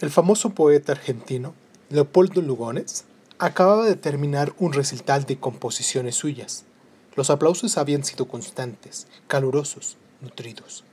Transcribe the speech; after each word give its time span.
El 0.00 0.10
famoso 0.10 0.50
poeta 0.50 0.92
argentino 0.92 1.54
Leopoldo 1.88 2.42
Lugones 2.42 3.04
acababa 3.38 3.86
de 3.86 3.96
terminar 3.96 4.52
un 4.58 4.72
recital 4.72 5.24
de 5.24 5.38
composiciones 5.38 6.16
suyas. 6.16 6.64
Los 7.14 7.30
aplausos 7.30 7.78
habían 7.78 8.04
sido 8.04 8.26
constantes, 8.26 9.06
calurosos, 9.28 9.96
nutridos. 10.20 10.84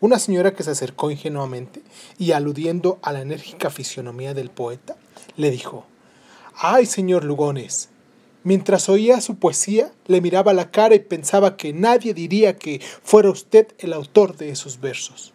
Una 0.00 0.18
señora 0.18 0.54
que 0.54 0.64
se 0.64 0.72
acercó 0.72 1.10
ingenuamente 1.10 1.82
y 2.18 2.32
aludiendo 2.32 2.98
a 3.02 3.12
la 3.12 3.22
enérgica 3.22 3.70
fisionomía 3.70 4.34
del 4.34 4.50
poeta, 4.50 4.96
le 5.36 5.50
dijo, 5.50 5.86
¡Ay, 6.56 6.86
señor 6.86 7.24
Lugones! 7.24 7.88
Mientras 8.42 8.88
oía 8.88 9.20
su 9.20 9.36
poesía, 9.36 9.92
le 10.06 10.20
miraba 10.20 10.52
la 10.52 10.72
cara 10.72 10.96
y 10.96 10.98
pensaba 10.98 11.56
que 11.56 11.72
nadie 11.72 12.12
diría 12.12 12.58
que 12.58 12.80
fuera 13.04 13.30
usted 13.30 13.68
el 13.78 13.92
autor 13.92 14.36
de 14.36 14.50
esos 14.50 14.80
versos. 14.80 15.32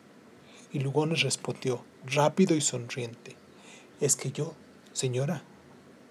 Y 0.78 0.80
Lugones 0.80 1.24
respondió, 1.24 1.84
rápido 2.06 2.54
y 2.56 2.62
sonriente, 2.62 3.36
es 4.00 4.16
que 4.16 4.32
yo, 4.32 4.54
señora, 4.94 5.42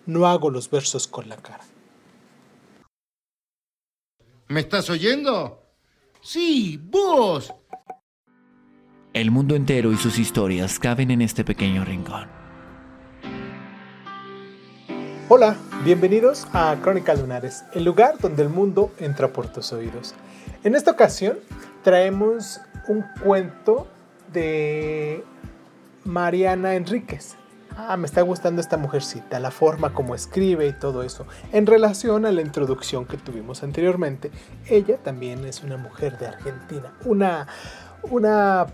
no 0.07 0.27
hago 0.27 0.51
los 0.51 0.69
versos 0.69 1.07
con 1.07 1.29
la 1.29 1.37
cara. 1.37 1.61
¿Me 4.49 4.59
estás 4.59 4.91
oyendo? 4.91 5.63
Sí, 6.21 6.81
vos. 6.83 7.55
El 9.13 9.31
mundo 9.31 9.55
entero 9.55 9.93
y 9.93 9.97
sus 9.99 10.19
historias 10.19 10.81
caben 10.81 11.13
en 11.13 11.23
este 11.23 11.45
pequeño 11.45 11.85
rincón. 11.85 12.29
Hola, 15.29 15.57
bienvenidos 15.85 16.45
a 16.53 16.77
Crónica 16.83 17.15
Lunares, 17.15 17.63
el 17.73 17.85
lugar 17.85 18.19
donde 18.19 18.43
el 18.43 18.49
mundo 18.49 18.93
entra 18.99 19.33
por 19.33 19.47
tus 19.47 19.73
oídos. 19.73 20.17
En 20.65 20.75
esta 20.75 20.91
ocasión 20.91 21.39
traemos 21.85 22.61
un 22.89 23.05
cuento 23.23 23.93
de 24.33 25.25
Mariana 26.05 26.75
Enríquez. 26.75 27.37
Ah, 27.79 27.99
me 27.99 28.07
está 28.07 28.23
gustando 28.23 28.63
esta 28.63 28.79
mujercita, 28.79 29.39
la 29.39 29.51
forma 29.51 29.93
como 29.93 30.15
escribe 30.15 30.67
y 30.67 30.73
todo 30.73 31.03
eso. 31.03 31.27
En 31.53 31.67
relación 31.67 32.25
a 32.25 32.33
la 32.33 32.41
introducción 32.41 33.05
que 33.05 33.19
tuvimos 33.19 33.63
anteriormente, 33.63 34.31
ella 34.67 34.97
también 34.97 35.45
es 35.45 35.63
una 35.63 35.77
mujer 35.77 36.17
de 36.17 36.29
Argentina, 36.29 36.95
una, 37.05 37.47
una 38.03 38.67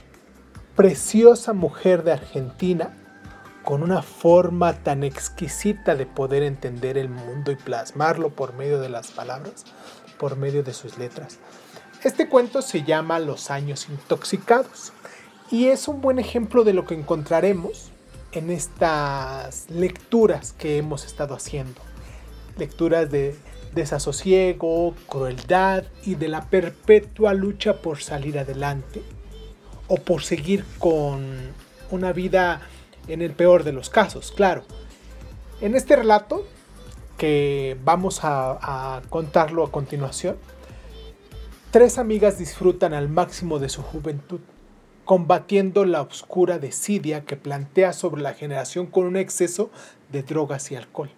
preciosa 0.77 1.53
mujer 1.53 2.05
de 2.05 2.13
Argentina 2.13 2.91
con 3.65 3.83
una 3.83 4.03
forma 4.03 4.73
tan 4.73 5.03
exquisita 5.03 5.97
de 5.97 6.07
poder 6.07 6.45
entender 6.45 6.97
el 6.97 7.09
mundo 7.09 7.51
y 7.51 7.57
plasmarlo 7.57 8.31
por 8.31 8.55
medio 8.55 8.81
de 8.81 8.89
las 8.89 9.11
palabras, 9.11 9.65
por 10.17 10.37
medio 10.37 10.63
de 10.63 10.75
sus 10.75 10.99
letras. 10.99 11.39
Este 12.05 12.29
cuento 12.29 12.63
se 12.63 12.85
llama 12.85 13.19
Los 13.19 13.51
años 13.51 13.89
intoxicados 13.89 14.93
y 15.53 15.69
es 15.69 15.87
un 15.87 16.01
buen 16.01 16.19
ejemplo 16.19 16.65
de 16.65 16.73
lo 16.73 16.87
que 16.87 16.95
encontraremos 16.95 17.91
en 18.33 18.51
estas 18.51 19.69
lecturas 19.69 20.55
que 20.55 20.79
hemos 20.79 21.05
estado 21.05 21.35
haciendo. 21.35 21.79
Lecturas 22.57 23.11
de 23.11 23.37
desasosiego, 23.75 24.95
crueldad 25.07 25.85
y 26.07 26.15
de 26.15 26.29
la 26.29 26.47
perpetua 26.49 27.35
lucha 27.35 27.83
por 27.83 28.01
salir 28.01 28.39
adelante 28.39 29.03
o 29.89 29.97
por 29.97 30.23
seguir 30.23 30.65
con 30.79 31.37
una 31.91 32.15
vida 32.15 32.63
en 33.07 33.21
el 33.21 33.33
peor 33.33 33.63
de 33.63 33.73
los 33.73 33.91
casos, 33.91 34.33
claro. 34.33 34.65
En 35.61 35.77
este 35.77 35.97
relato, 35.97 36.47
que 37.19 37.77
vamos 37.85 38.21
a, 38.23 39.03
contarlo 39.11 39.65
a 39.65 39.71
continuación, 39.71 40.39
tres 41.71 41.99
amigas 41.99 42.39
disfrutan 42.39 42.95
al 42.95 43.11
máximo 43.11 43.59
de 43.59 43.69
su 43.69 43.83
juventud 43.83 44.41
combatiendo 45.05 45.85
la 45.85 46.03
oscura 46.03 46.59
desidia 46.59 47.25
que 47.25 47.37
plantea 47.37 47.93
sobre 47.93 48.23
la 48.23 48.35
generación 48.35 48.87
con 48.87 49.05
un 49.05 49.17
exceso 49.17 49.71
de 50.11 50.23
drogas 50.23 50.71
y 50.71 50.77
alcohol. 50.77 51.11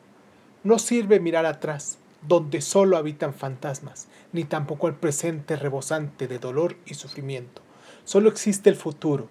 No 0.62 0.78
sirve 0.78 1.20
mirar 1.20 1.44
atrás, 1.44 1.98
donde 2.26 2.62
solo 2.62 2.96
habitan 2.96 3.34
fantasmas, 3.34 4.08
ni 4.32 4.44
tampoco 4.44 4.88
el 4.88 4.94
presente 4.94 5.56
rebosante 5.56 6.26
de 6.26 6.38
dolor 6.38 6.76
y 6.86 6.94
sufrimiento. 6.94 7.60
Solo 8.04 8.30
existe 8.30 8.70
el 8.70 8.76
futuro, 8.76 9.28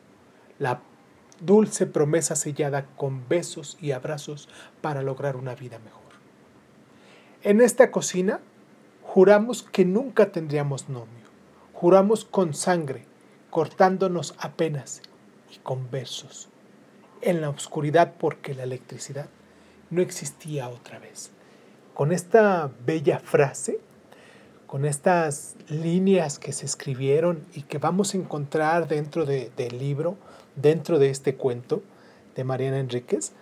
la 0.59 0.81
dulce 1.39 1.87
promesa 1.87 2.35
sellada 2.35 2.85
con 2.95 3.27
besos 3.27 3.77
y 3.81 3.91
abrazos 3.91 4.47
para 4.81 5.01
lograr 5.01 5.35
una 5.35 5.55
vida 5.55 5.79
mejor. 5.79 6.01
En 7.41 7.61
esta 7.61 7.91
cocina 7.91 8.39
juramos 9.01 9.63
que 9.63 9.85
nunca 9.85 10.31
tendríamos 10.31 10.87
novio, 10.87 11.25
juramos 11.73 12.25
con 12.25 12.53
sangre, 12.53 13.05
cortándonos 13.53 14.33
apenas 14.39 15.03
y 15.53 15.59
con 15.59 15.91
versos, 15.91 16.49
en 17.21 17.39
la 17.39 17.51
oscuridad 17.51 18.15
porque 18.17 18.55
la 18.55 18.63
electricidad 18.63 19.27
no 19.91 20.01
existía 20.01 20.69
otra 20.69 20.97
vez. 20.97 21.29
Con 21.93 22.11
esta 22.11 22.71
bella 22.83 23.19
frase, 23.19 23.79
con 24.65 24.85
estas 24.85 25.55
líneas 25.69 26.39
que 26.39 26.51
se 26.51 26.65
escribieron 26.65 27.45
y 27.53 27.61
que 27.61 27.77
vamos 27.77 28.15
a 28.15 28.17
encontrar 28.17 28.87
dentro 28.87 29.23
del 29.27 29.77
libro, 29.77 30.17
dentro 30.55 30.97
de 30.97 31.11
este 31.11 31.35
cuento 31.35 31.83
de 32.35 32.43
Mariana 32.43 32.79
Enríquez, 32.79 33.33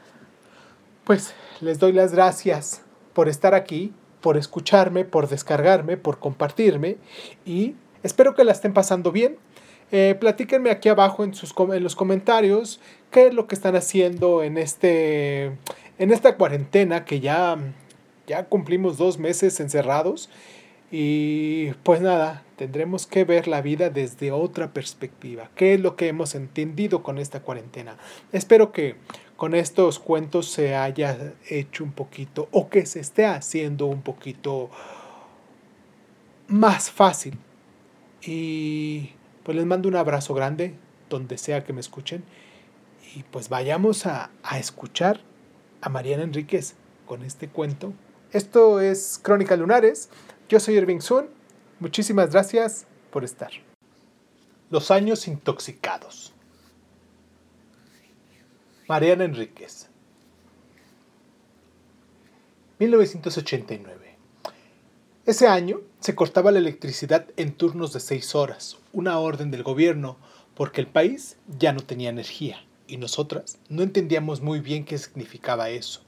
pues 1.05 1.33
les 1.61 1.79
doy 1.79 1.93
las 1.93 2.11
gracias 2.11 2.81
por 3.13 3.29
estar 3.29 3.55
aquí, 3.55 3.93
por 4.19 4.35
escucharme, 4.35 5.05
por 5.05 5.29
descargarme, 5.29 5.95
por 5.95 6.19
compartirme 6.19 6.97
y 7.45 7.75
espero 8.03 8.35
que 8.35 8.43
la 8.43 8.51
estén 8.51 8.73
pasando 8.73 9.13
bien 9.13 9.37
eh, 9.91 10.15
platíquenme 10.19 10.69
aquí 10.69 10.89
abajo 10.89 11.23
en, 11.23 11.33
sus, 11.33 11.53
en 11.57 11.83
los 11.83 11.95
comentarios 11.95 12.79
qué 13.11 13.27
es 13.27 13.33
lo 13.33 13.47
que 13.47 13.55
están 13.55 13.75
haciendo 13.75 14.41
en, 14.41 14.57
este, 14.57 15.45
en 15.99 16.11
esta 16.11 16.37
cuarentena 16.37 17.05
que 17.05 17.19
ya, 17.19 17.57
ya 18.25 18.45
cumplimos 18.45 18.97
dos 18.97 19.19
meses 19.19 19.59
encerrados. 19.59 20.29
Y 20.93 21.71
pues 21.83 22.01
nada, 22.01 22.43
tendremos 22.57 23.07
que 23.07 23.23
ver 23.23 23.47
la 23.47 23.61
vida 23.61 23.89
desde 23.89 24.31
otra 24.31 24.73
perspectiva. 24.73 25.49
¿Qué 25.55 25.73
es 25.73 25.79
lo 25.79 25.95
que 25.95 26.09
hemos 26.09 26.35
entendido 26.35 27.01
con 27.01 27.17
esta 27.17 27.41
cuarentena? 27.41 27.97
Espero 28.33 28.73
que 28.73 28.95
con 29.37 29.55
estos 29.55 29.99
cuentos 29.99 30.51
se 30.51 30.75
haya 30.75 31.33
hecho 31.49 31.83
un 31.83 31.93
poquito 31.93 32.49
o 32.51 32.69
que 32.69 32.85
se 32.85 32.99
esté 32.99 33.25
haciendo 33.25 33.85
un 33.85 34.01
poquito 34.01 34.69
más 36.47 36.91
fácil. 36.91 37.37
Y 38.21 39.11
pues 39.43 39.55
les 39.55 39.65
mando 39.65 39.89
un 39.89 39.95
abrazo 39.95 40.33
grande 40.33 40.75
donde 41.09 41.37
sea 41.37 41.63
que 41.63 41.73
me 41.73 41.81
escuchen 41.81 42.23
y 43.15 43.23
pues 43.23 43.49
vayamos 43.49 44.05
a, 44.05 44.31
escuchar 44.57 45.19
a 45.81 45.89
Mariana 45.89 46.23
Enríquez 46.23 46.75
con 47.05 47.23
este 47.23 47.49
cuento. 47.49 47.93
Esto 48.31 48.79
es 48.79 49.19
Crónica 49.21 49.55
Lunares. 49.57 50.09
Yo 50.47 50.59
soy 50.59 50.75
Irving 50.75 51.01
Sun. 51.01 51.27
Muchísimas 51.79 52.31
gracias 52.31 52.85
por 53.09 53.23
estar. 53.23 53.51
Los 54.69 54.91
años 54.91 55.27
intoxicados. 55.27 56.33
Mariana 58.87 59.25
Enríquez. 59.25 59.89
1989. 62.79 64.00
Ese 65.31 65.47
año 65.47 65.79
se 66.01 66.13
cortaba 66.13 66.51
la 66.51 66.59
electricidad 66.59 67.25
en 67.37 67.53
turnos 67.53 67.93
de 67.93 68.01
seis 68.01 68.35
horas, 68.35 68.75
una 68.91 69.17
orden 69.17 69.49
del 69.49 69.63
gobierno, 69.63 70.17
porque 70.55 70.81
el 70.81 70.87
país 70.87 71.37
ya 71.57 71.71
no 71.71 71.79
tenía 71.79 72.09
energía 72.09 72.61
y 72.85 72.97
nosotras 72.97 73.57
no 73.69 73.81
entendíamos 73.81 74.41
muy 74.41 74.59
bien 74.59 74.83
qué 74.83 74.97
significaba 74.97 75.69
eso. 75.69 76.01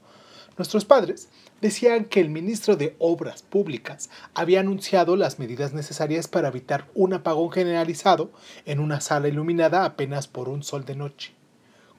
Nuestros 0.58 0.84
padres 0.84 1.30
decían 1.62 2.04
que 2.04 2.20
el 2.20 2.28
ministro 2.28 2.76
de 2.76 2.96
Obras 2.98 3.42
Públicas 3.42 4.10
había 4.34 4.60
anunciado 4.60 5.16
las 5.16 5.38
medidas 5.38 5.72
necesarias 5.72 6.28
para 6.28 6.48
evitar 6.48 6.90
un 6.92 7.14
apagón 7.14 7.50
generalizado 7.50 8.30
en 8.66 8.78
una 8.78 9.00
sala 9.00 9.28
iluminada 9.28 9.86
apenas 9.86 10.28
por 10.28 10.50
un 10.50 10.62
sol 10.62 10.84
de 10.84 10.96
noche. 10.96 11.32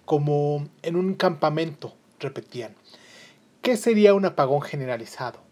Como 0.05 0.69
en 0.83 0.95
un 0.95 1.15
campamento, 1.15 1.95
repetían. 2.19 2.75
¿Qué 3.63 3.77
sería 3.77 4.13
un 4.13 4.25
apagón 4.25 4.61
generalizado? 4.61 5.44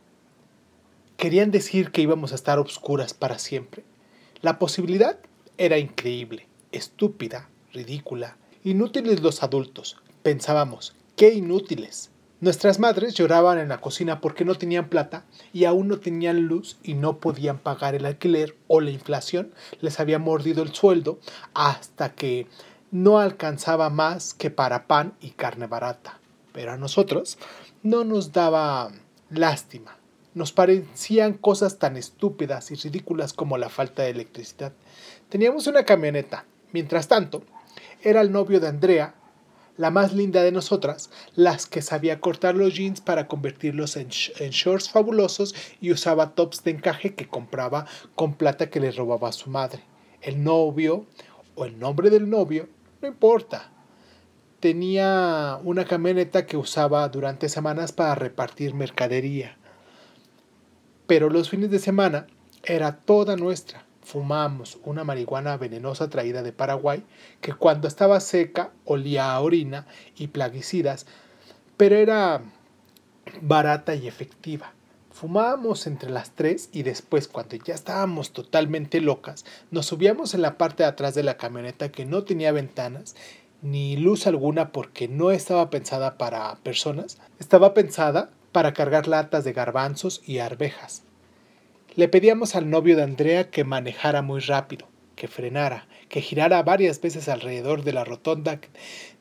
Querían 1.23 1.51
decir 1.51 1.91
que 1.91 2.01
íbamos 2.01 2.33
a 2.33 2.35
estar 2.35 2.59
obscuras 2.59 3.13
para 3.13 3.39
siempre. 3.39 3.85
La 4.41 4.59
posibilidad 4.59 5.19
era 5.57 5.77
increíble, 5.77 6.49
estúpida, 6.73 7.47
ridícula. 7.71 8.35
Inútiles 8.65 9.21
los 9.21 9.41
adultos. 9.41 9.95
Pensábamos, 10.21 10.93
qué 11.15 11.33
inútiles. 11.33 12.11
Nuestras 12.41 12.77
madres 12.77 13.13
lloraban 13.13 13.57
en 13.57 13.69
la 13.69 13.79
cocina 13.79 14.19
porque 14.19 14.43
no 14.43 14.55
tenían 14.55 14.89
plata 14.89 15.23
y 15.53 15.63
aún 15.63 15.87
no 15.87 16.01
tenían 16.01 16.41
luz 16.41 16.75
y 16.83 16.93
no 16.93 17.19
podían 17.19 17.57
pagar 17.57 17.95
el 17.95 18.05
alquiler 18.05 18.57
o 18.67 18.81
la 18.81 18.91
inflación 18.91 19.53
les 19.79 20.01
había 20.01 20.19
mordido 20.19 20.61
el 20.61 20.73
sueldo 20.73 21.19
hasta 21.53 22.15
que 22.15 22.47
no 22.91 23.19
alcanzaba 23.19 23.89
más 23.89 24.33
que 24.33 24.51
para 24.51 24.87
pan 24.87 25.13
y 25.21 25.29
carne 25.29 25.67
barata. 25.67 26.19
Pero 26.51 26.73
a 26.73 26.77
nosotros 26.77 27.37
no 27.81 28.03
nos 28.03 28.33
daba 28.33 28.91
lástima 29.29 30.02
nos 30.33 30.51
parecían 30.51 31.33
cosas 31.33 31.77
tan 31.80 31.97
estúpidas 31.97 32.71
y 32.71 32.75
ridículas 32.75 33.33
como 33.33 33.57
la 33.57 33.69
falta 33.69 34.03
de 34.03 34.09
electricidad. 34.09 34.74
Teníamos 35.30 35.68
una 35.68 35.83
camioneta. 35.83 36.45
Mientras 36.71 37.07
tanto, 37.07 37.44
era 38.01 38.21
el 38.21 38.31
novio 38.31 38.59
de 38.59 38.68
Andrea, 38.68 39.15
la 39.77 39.91
más 39.91 40.13
linda 40.13 40.44
de 40.44 40.51
nosotras, 40.51 41.09
las 41.35 41.65
que 41.65 41.81
sabía 41.81 42.19
cortar 42.19 42.56
los 42.56 42.75
jeans 42.75 43.01
para 43.01 43.27
convertirlos 43.27 43.95
en, 43.95 44.09
shorts 44.09 44.89
fabulosos 44.89 45.56
y 45.81 45.91
usaba 45.91 46.35
tops 46.35 46.63
de 46.63 46.71
encaje 46.71 47.15
que 47.15 47.27
compraba 47.27 47.85
con 48.15 48.35
plata 48.35 48.69
que 48.69 48.80
le 48.80 48.91
robaba 48.91 49.30
a 49.30 49.33
su 49.33 49.50
madre. 49.50 49.83
El 50.21 50.44
novio 50.44 51.06
o 51.56 51.65
el 51.65 51.80
nombre 51.80 52.09
del 52.09 52.30
novio, 52.30 52.69
no 53.01 53.07
importa. 53.07 53.71
Tenía 54.59 55.59
una 55.63 55.85
camioneta 55.85 56.45
que 56.45 56.57
usaba 56.57 57.07
durante 57.09 57.50
semanas 57.50 57.91
para 57.91 58.15
repartir 58.15 58.74
mercadería. 58.74 59.57
Pero 61.07 61.29
los 61.29 61.50
fines 61.50 61.69
de 61.71 61.79
semana 61.79 62.27
era 62.63 62.97
toda 62.97 63.35
nuestra 63.35 63.85
fumamos 64.03 64.77
una 64.83 65.03
marihuana 65.03 65.57
venenosa 65.57 66.09
traída 66.09 66.44
de 66.44 66.51
Paraguay 66.51 67.03
que 67.41 67.53
cuando 67.53 67.88
estaba 67.88 68.19
seca 68.19 68.71
olía 68.85 69.31
a 69.31 69.39
orina 69.39 69.88
y 70.17 70.27
plaguicidas, 70.27 71.05
pero 71.77 71.95
era 71.95 72.41
barata 73.41 73.95
y 73.95 74.07
efectiva. 74.07 74.73
Fumábamos 75.11 75.85
entre 75.88 76.09
las 76.09 76.31
tres 76.31 76.69
y 76.73 76.83
después, 76.83 77.27
cuando 77.27 77.56
ya 77.56 77.75
estábamos 77.75 78.31
totalmente 78.33 78.99
locas, 78.99 79.45
nos 79.69 79.85
subíamos 79.85 80.33
en 80.33 80.41
la 80.41 80.57
parte 80.57 80.83
de 80.83 80.89
atrás 80.89 81.13
de 81.13 81.23
la 81.23 81.38
camioneta 81.38 81.91
que 81.91 82.06
no 82.06 82.23
tenía 82.23 82.51
ventanas 82.51 83.15
ni 83.61 83.95
luz 83.95 84.27
alguna 84.27 84.71
porque 84.71 85.07
no 85.07 85.31
estaba 85.31 85.69
pensada 85.69 86.17
para 86.17 86.56
personas, 86.57 87.19
estaba 87.39 87.73
pensada 87.73 88.31
para 88.53 88.73
cargar 88.73 89.09
latas 89.09 89.44
de 89.44 89.51
garbanzos 89.51 90.21
y 90.25 90.38
arvejas. 90.38 91.03
Le 91.95 92.07
pedíamos 92.07 92.55
al 92.55 92.69
novio 92.69 92.95
de 92.95 93.03
Andrea 93.03 93.50
que 93.50 93.65
manejara 93.65 94.21
muy 94.21 94.39
rápido, 94.39 94.88
que 95.15 95.27
frenara, 95.27 95.88
que 96.07 96.21
girara 96.21 96.63
varias 96.63 97.01
veces 97.01 97.27
alrededor 97.27 97.83
de 97.83 97.94
la 97.94 98.05
rotonda 98.05 98.61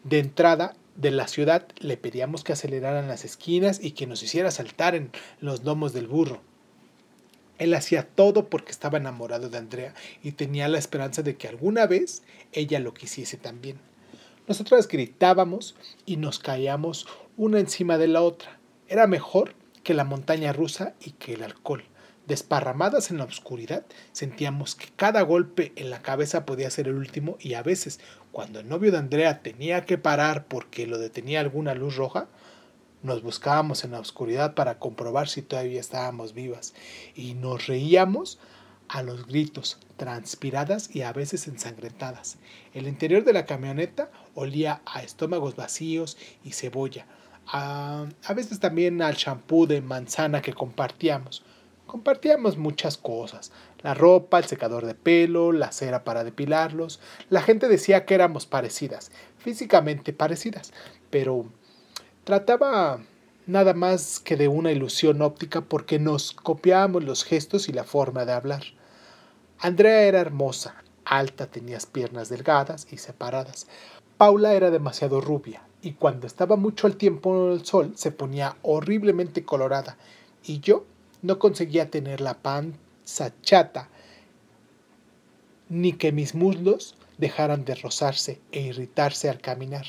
de 0.05 0.19
entrada 0.20 0.76
de 0.94 1.11
la 1.11 1.26
ciudad. 1.26 1.67
Le 1.79 1.96
pedíamos 1.96 2.44
que 2.44 2.52
aceleraran 2.52 3.08
las 3.08 3.25
esquinas 3.25 3.82
y 3.82 3.90
que 3.90 4.06
nos 4.06 4.23
hiciera 4.23 4.50
saltar 4.50 4.94
en 4.94 5.11
los 5.40 5.64
lomos 5.64 5.93
del 5.93 6.06
burro. 6.06 6.40
Él 7.58 7.75
hacía 7.75 8.06
todo 8.06 8.49
porque 8.49 8.73
estaba 8.73 8.99
enamorado 8.99 9.49
de 9.49 9.58
Andrea 9.58 9.94
y 10.23 10.32
tenía 10.32 10.69
la 10.69 10.78
esperanza 10.78 11.23
de 11.23 11.37
que 11.37 11.49
alguna 11.49 11.87
vez 11.87 12.23
ella 12.52 12.81
lo 12.81 12.94
quisiese 12.94 13.37
también. 13.37 13.78
Nosotras 14.49 14.88
gritábamos 14.88 15.76
y 16.05 16.17
nos 16.17 16.38
caíamos 16.38 17.06
una 17.37 17.61
encima 17.61 17.99
de 17.99 18.08
la 18.08 18.23
otra. 18.23 18.62
Era 18.93 19.06
mejor 19.06 19.55
que 19.85 19.94
la 19.94 20.05
montaña 20.05 20.53
rusa 20.53 20.93
y 21.00 21.12
que 21.12 21.33
el 21.33 21.44
alcohol. 21.44 21.83
Desparramadas 22.27 23.11
en 23.11 23.17
la 23.17 23.25
oscuridad, 23.25 23.87
sentíamos 24.12 24.75
que 24.75 24.89
cada 24.94 25.23
golpe 25.23 25.73
en 25.77 25.89
la 25.89 26.03
cabeza 26.03 26.44
podía 26.44 26.69
ser 26.69 26.89
el 26.89 26.97
último 26.97 27.39
y 27.41 27.55
a 27.55 27.62
veces, 27.62 28.00
cuando 28.33 28.61
el 28.61 28.69
novio 28.69 28.93
de 28.93 28.99
Andrea 28.99 29.41
tenía 29.41 29.87
que 29.87 29.97
parar 29.97 30.44
porque 30.44 30.87
lo 30.87 30.99
detenía 30.99 31.41
alguna 31.41 31.75
luz 31.75 31.97
roja, 31.97 32.29
nos 33.03 33.23
buscábamos 33.23 33.83
en 33.85 33.93
la 33.93 33.99
oscuridad 33.99 34.53
para 34.53 34.79
comprobar 34.79 35.27
si 35.27 35.41
todavía 35.41 35.81
estábamos 35.81 36.35
vivas 36.35 36.75
y 37.15 37.33
nos 37.33 37.69
reíamos 37.69 38.41
a 38.88 39.03
los 39.03 39.27
gritos, 39.27 39.79
transpiradas 39.97 40.95
y 40.95 41.00
a 41.00 41.15
veces 41.15 41.49
ensangrentadas. 41.49 42.37
El 42.75 42.87
interior 42.87 43.25
de 43.25 43.33
la 43.33 43.47
camioneta 43.47 44.11
olía 44.35 44.83
a 44.85 45.03
estómagos 45.03 45.56
vacíos 45.56 46.19
y 46.45 46.53
cebolla, 46.53 47.06
a, 47.47 48.06
a 48.25 48.35
veces 48.35 48.61
también 48.61 49.03
al 49.03 49.17
champú 49.17 49.67
de 49.67 49.81
manzana 49.81 50.43
que 50.43 50.53
compartíamos. 50.53 51.44
Compartíamos 51.87 52.56
muchas 52.56 52.97
cosas, 52.97 53.53
la 53.83 53.93
ropa, 53.93 54.39
el 54.39 54.44
secador 54.44 54.87
de 54.87 54.94
pelo, 54.94 55.53
la 55.53 55.73
cera 55.73 56.05
para 56.05 56.25
depilarlos. 56.25 57.00
La 57.29 57.43
gente 57.43 57.69
decía 57.69 58.06
que 58.06 58.15
éramos 58.15 58.47
parecidas, 58.47 59.11
físicamente 59.37 60.15
parecidas, 60.15 60.73
pero 61.11 61.44
trataba 62.25 63.00
nada 63.47 63.75
más 63.75 64.21
que 64.21 64.37
de 64.37 64.49
una 64.49 64.73
ilusión 64.73 65.21
óptica 65.21 65.61
porque 65.61 65.99
nos 65.99 66.33
copiábamos 66.33 67.05
los 67.05 67.25
gestos 67.25 67.69
y 67.69 67.73
la 67.73 67.85
forma 67.85 68.25
de 68.25 68.33
hablar. 68.33 68.62
Andrea 69.59 70.05
era 70.05 70.21
hermosa, 70.21 70.83
alta, 71.05 71.47
tenía 71.47 71.79
piernas 71.93 72.29
delgadas 72.31 72.87
y 72.91 72.97
separadas. 72.97 73.67
Paula 74.17 74.55
era 74.55 74.71
demasiado 74.71 75.21
rubia 75.21 75.62
y 75.82 75.93
cuando 75.93 76.26
estaba 76.26 76.56
mucho 76.56 76.87
el 76.87 76.96
tiempo 76.96 77.52
el 77.52 77.67
sol 77.67 77.93
se 77.96 78.12
ponía 78.12 78.56
horriblemente 78.62 79.44
colorada 79.44 79.96
y 80.44 80.61
yo 80.61 80.84
no 81.23 81.38
conseguía 81.38 81.90
tener 81.90 82.20
la 82.20 82.34
panza 82.34 83.32
chata, 83.43 83.88
ni 85.69 85.93
que 85.93 86.12
mis 86.12 86.34
muslos 86.34 86.96
dejaran 87.19 87.64
de 87.64 87.75
rozarse 87.75 88.40
e 88.50 88.61
irritarse 88.61 89.29
al 89.29 89.40
caminar. 89.40 89.87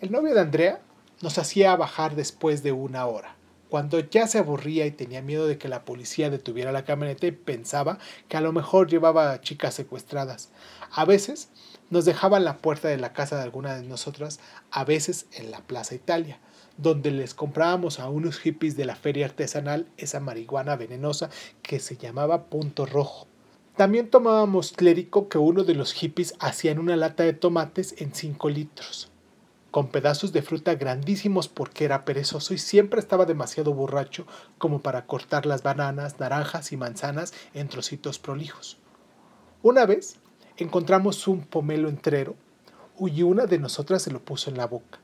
El 0.00 0.12
novio 0.12 0.34
de 0.34 0.40
Andrea 0.40 0.80
nos 1.22 1.38
hacía 1.38 1.74
bajar 1.76 2.14
después 2.14 2.62
de 2.62 2.72
una 2.72 3.06
hora. 3.06 3.34
Cuando 3.68 4.00
ya 4.00 4.26
se 4.26 4.38
aburría 4.38 4.86
y 4.86 4.90
tenía 4.90 5.22
miedo 5.22 5.46
de 5.46 5.56
que 5.56 5.68
la 5.68 5.84
policía 5.84 6.28
detuviera 6.28 6.72
la 6.72 6.84
camioneta 6.84 7.26
pensaba 7.44 7.98
que 8.28 8.36
a 8.36 8.40
lo 8.40 8.52
mejor 8.52 8.88
llevaba 8.88 9.32
a 9.32 9.40
chicas 9.40 9.74
secuestradas. 9.74 10.50
A 10.90 11.04
veces 11.04 11.50
nos 11.90 12.04
dejaba 12.04 12.38
en 12.38 12.44
la 12.44 12.58
puerta 12.58 12.88
de 12.88 12.96
la 12.96 13.12
casa 13.12 13.36
de 13.36 13.42
alguna 13.42 13.74
de 13.74 13.82
nosotras, 13.82 14.40
a 14.70 14.84
veces 14.84 15.26
en 15.32 15.50
la 15.50 15.60
Plaza 15.60 15.94
Italia 15.94 16.38
donde 16.80 17.10
les 17.10 17.34
comprábamos 17.34 18.00
a 18.00 18.08
unos 18.08 18.38
hippies 18.38 18.76
de 18.76 18.86
la 18.86 18.96
feria 18.96 19.26
artesanal 19.26 19.86
esa 19.98 20.20
marihuana 20.20 20.76
venenosa 20.76 21.28
que 21.62 21.78
se 21.78 21.96
llamaba 21.96 22.44
punto 22.44 22.86
rojo. 22.86 23.26
También 23.76 24.08
tomábamos 24.08 24.72
clérico 24.72 25.28
que 25.28 25.38
uno 25.38 25.64
de 25.64 25.74
los 25.74 25.92
hippies 25.92 26.34
hacía 26.38 26.70
en 26.72 26.78
una 26.78 26.96
lata 26.96 27.22
de 27.22 27.32
tomates 27.32 27.94
en 27.98 28.14
5 28.14 28.48
litros, 28.50 29.10
con 29.70 29.88
pedazos 29.88 30.32
de 30.32 30.42
fruta 30.42 30.74
grandísimos 30.74 31.48
porque 31.48 31.84
era 31.84 32.04
perezoso 32.04 32.54
y 32.54 32.58
siempre 32.58 33.00
estaba 33.00 33.26
demasiado 33.26 33.72
borracho 33.72 34.26
como 34.58 34.80
para 34.80 35.06
cortar 35.06 35.46
las 35.46 35.62
bananas, 35.62 36.18
naranjas 36.18 36.72
y 36.72 36.76
manzanas 36.76 37.32
en 37.54 37.68
trocitos 37.68 38.18
prolijos. 38.18 38.78
Una 39.62 39.84
vez 39.84 40.18
encontramos 40.62 41.26
un 41.26 41.40
pomelo 41.40 41.88
entrero 41.88 42.36
y 42.98 43.22
una 43.22 43.46
de 43.46 43.58
nosotras 43.58 44.02
se 44.02 44.10
lo 44.10 44.20
puso 44.20 44.50
en 44.50 44.58
la 44.58 44.66
boca, 44.66 44.98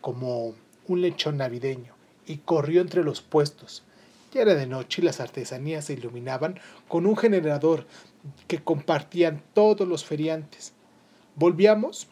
como 0.00 0.54
un 0.88 1.02
lechón 1.02 1.36
navideño 1.36 1.92
y 2.26 2.38
corrió 2.38 2.80
entre 2.80 3.04
los 3.04 3.20
puestos. 3.20 3.82
Ya 4.32 4.40
era 4.40 4.54
de 4.54 4.66
noche 4.66 5.02
y 5.02 5.04
las 5.04 5.20
artesanías 5.20 5.84
se 5.84 5.92
iluminaban 5.92 6.58
con 6.88 7.04
un 7.04 7.16
generador 7.16 7.86
que 8.48 8.62
compartían 8.62 9.42
todos 9.52 9.86
los 9.86 10.04
feriantes. 10.04 10.72
Volvíamos 11.36 12.08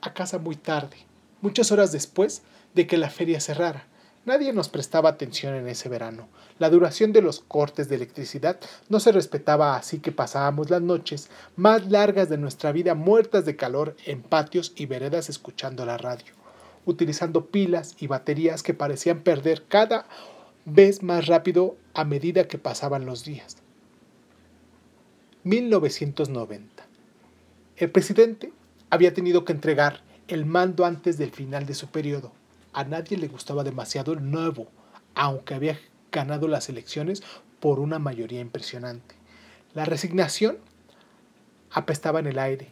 a 0.00 0.14
casa 0.14 0.38
muy 0.38 0.56
tarde, 0.56 0.96
muchas 1.42 1.70
horas 1.70 1.92
después 1.92 2.42
de 2.74 2.86
que 2.86 2.96
la 2.96 3.10
feria 3.10 3.40
cerrara. 3.40 3.86
Nadie 4.28 4.52
nos 4.52 4.68
prestaba 4.68 5.08
atención 5.08 5.54
en 5.54 5.66
ese 5.68 5.88
verano. 5.88 6.28
La 6.58 6.68
duración 6.68 7.14
de 7.14 7.22
los 7.22 7.40
cortes 7.40 7.88
de 7.88 7.96
electricidad 7.96 8.60
no 8.90 9.00
se 9.00 9.10
respetaba, 9.10 9.74
así 9.74 10.00
que 10.00 10.12
pasábamos 10.12 10.68
las 10.68 10.82
noches 10.82 11.30
más 11.56 11.90
largas 11.90 12.28
de 12.28 12.36
nuestra 12.36 12.70
vida 12.70 12.94
muertas 12.94 13.46
de 13.46 13.56
calor 13.56 13.96
en 14.04 14.20
patios 14.20 14.74
y 14.76 14.84
veredas 14.84 15.30
escuchando 15.30 15.86
la 15.86 15.96
radio 15.96 16.34
utilizando 16.84 17.46
pilas 17.46 17.96
y 17.98 18.06
baterías 18.06 18.62
que 18.62 18.74
parecían 18.74 19.20
perder 19.20 19.64
cada 19.66 20.06
vez 20.66 21.02
más 21.02 21.26
rápido 21.26 21.76
a 21.94 22.04
medida 22.04 22.48
que 22.48 22.58
pasaban 22.58 23.06
los 23.06 23.24
días. 23.24 23.56
1990. 25.44 26.86
El 27.76 27.90
presidente 27.90 28.52
había 28.90 29.14
tenido 29.14 29.46
que 29.46 29.52
entregar 29.54 30.02
el 30.28 30.44
mando 30.44 30.84
antes 30.84 31.16
del 31.16 31.30
final 31.30 31.64
de 31.64 31.74
su 31.74 31.86
periodo. 31.88 32.37
A 32.72 32.84
nadie 32.84 33.16
le 33.16 33.28
gustaba 33.28 33.64
demasiado 33.64 34.12
el 34.12 34.30
nuevo, 34.30 34.68
aunque 35.14 35.54
había 35.54 35.78
ganado 36.12 36.48
las 36.48 36.68
elecciones 36.68 37.22
por 37.60 37.80
una 37.80 37.98
mayoría 37.98 38.40
impresionante. 38.40 39.14
La 39.74 39.84
resignación 39.84 40.58
apestaba 41.70 42.20
en 42.20 42.26
el 42.26 42.38
aire 42.38 42.68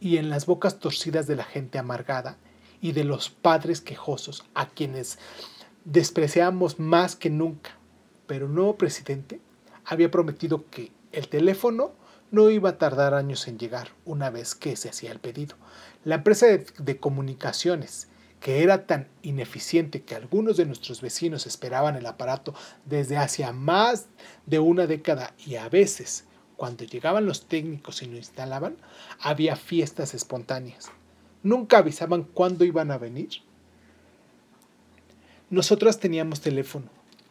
y 0.00 0.18
en 0.18 0.30
las 0.30 0.46
bocas 0.46 0.78
torcidas 0.78 1.26
de 1.26 1.36
la 1.36 1.44
gente 1.44 1.78
amargada 1.78 2.36
y 2.80 2.92
de 2.92 3.04
los 3.04 3.30
padres 3.30 3.80
quejosos, 3.80 4.44
a 4.54 4.68
quienes 4.68 5.18
despreciamos 5.84 6.78
más 6.78 7.16
que 7.16 7.30
nunca. 7.30 7.70
Pero 8.26 8.46
el 8.46 8.54
nuevo 8.54 8.76
presidente 8.76 9.40
había 9.84 10.10
prometido 10.10 10.66
que 10.70 10.92
el 11.12 11.28
teléfono 11.28 11.92
no 12.30 12.50
iba 12.50 12.70
a 12.70 12.78
tardar 12.78 13.14
años 13.14 13.48
en 13.48 13.58
llegar 13.58 13.88
una 14.04 14.30
vez 14.30 14.54
que 14.54 14.76
se 14.76 14.90
hacía 14.90 15.12
el 15.12 15.18
pedido. 15.18 15.56
La 16.04 16.16
empresa 16.16 16.46
de, 16.46 16.66
de, 16.78 16.98
comunicaciones, 16.98 18.08
que 18.40 18.62
era 18.62 18.86
tan 18.86 19.08
ineficiente 19.22 20.02
que 20.02 20.14
algunos 20.14 20.56
de 20.56 20.66
nuestros 20.66 21.00
vecinos 21.00 21.46
esperaban 21.46 21.96
el 21.96 22.06
aparato 22.06 22.54
desde 22.84 23.16
hace 23.16 23.50
más 23.52 24.06
de 24.46 24.58
una 24.58 24.86
década 24.86 25.34
y 25.44 25.56
a 25.56 25.68
veces, 25.68 26.24
cuando 26.56 26.84
llegaban 26.84 27.26
los 27.26 27.46
técnicos 27.46 28.02
y 28.02 28.06
lo 28.06 28.16
instalaban, 28.16 28.76
había 29.20 29.56
fiestas 29.56 30.14
espontáneas 30.14 30.90
nunca 31.42 31.78
avisaban 31.78 32.24
cuándo 32.24 32.64
iban 32.64 32.90
a 32.90 32.98
venir. 32.98 33.28
Nosotras 35.50 35.98
teníamos 35.98 36.40
teléfono, 36.40 36.86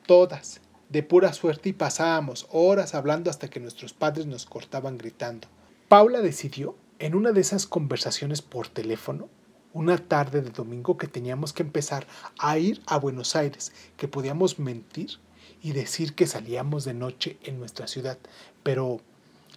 todas, 0.05 0.61
de 0.89 1.03
pura 1.03 1.33
suerte 1.33 1.69
y 1.69 1.73
pasábamos 1.73 2.47
horas 2.51 2.95
hablando 2.95 3.29
hasta 3.29 3.49
que 3.49 3.59
nuestros 3.59 3.93
padres 3.93 4.25
nos 4.25 4.45
cortaban 4.45 4.97
gritando. 4.97 5.47
Paula 5.87 6.21
decidió 6.21 6.75
En 6.99 7.13
una 7.13 7.31
de 7.31 7.41
esas 7.41 7.67
conversaciones 7.67 8.41
por 8.41 8.69
teléfono, 8.69 9.29
una 9.77 9.99
tarde 9.99 10.41
de 10.41 10.49
domingo 10.49 10.97
que 10.97 11.05
teníamos 11.05 11.53
que 11.53 11.61
empezar 11.61 12.07
a 12.39 12.57
ir 12.57 12.81
a 12.87 12.97
Buenos 12.97 13.35
Aires, 13.35 13.71
que 13.95 14.07
podíamos 14.07 14.57
mentir 14.57 15.19
y 15.61 15.73
decir 15.73 16.15
que 16.15 16.25
salíamos 16.25 16.83
de 16.83 16.95
noche 16.95 17.37
en 17.43 17.59
nuestra 17.59 17.85
ciudad, 17.85 18.17
pero 18.63 19.01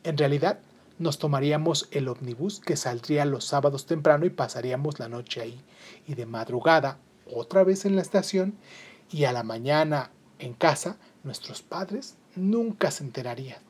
en 0.05 0.19
realidad 0.19 0.61
nos 0.99 1.19
tomaríamos 1.19 1.89
el 1.91 2.07
ómnibus 2.07 2.61
que 2.61 2.77
saldría 2.77 3.25
los 3.25 3.47
sábados 3.47 3.87
temprano 3.87 4.27
y 4.27 4.31
pasaríamos 4.31 4.99
la 4.99 5.09
noche 5.09 5.41
ahí, 5.41 5.59
y 6.07 6.17
de 6.17 6.27
madrugada 6.27 6.99
otra 7.33 7.65
vez 7.65 7.87
en 7.87 7.97
la 7.97 8.03
estación 8.03 8.53
y 9.11 9.25
a 9.25 9.33
la 9.33 9.43
mañana 9.43 10.11
en 10.39 10.53
casa, 10.53 10.99
nuestros 11.25 11.63
padres 11.63 12.17
nunca 12.37 12.91
se 12.91 13.05
enterarían. 13.05 13.63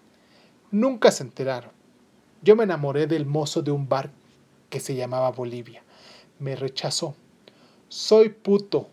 Nunca 0.73 1.13
se 1.13 1.23
enteraron. 1.23 1.71
Yo 2.43 2.57
me 2.57 2.65
enamoré 2.65 3.07
del 3.07 3.25
mozo 3.25 3.63
de 3.63 3.71
un 3.71 3.89
bar 3.89 4.11
que 4.69 4.81
se 4.81 4.97
llamaba 4.97 5.31
Bolivia. 5.31 5.85
Me 6.41 6.57
rechazó. 6.57 7.15
Soy 7.89 8.31
puto, 8.31 8.89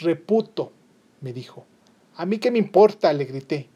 reputo, 0.00 0.72
me 1.20 1.32
dijo. 1.32 1.66
A 2.14 2.26
mí 2.26 2.38
qué 2.38 2.50
me 2.50 2.58
importa, 2.58 3.12
le 3.12 3.24
grité. 3.24 3.68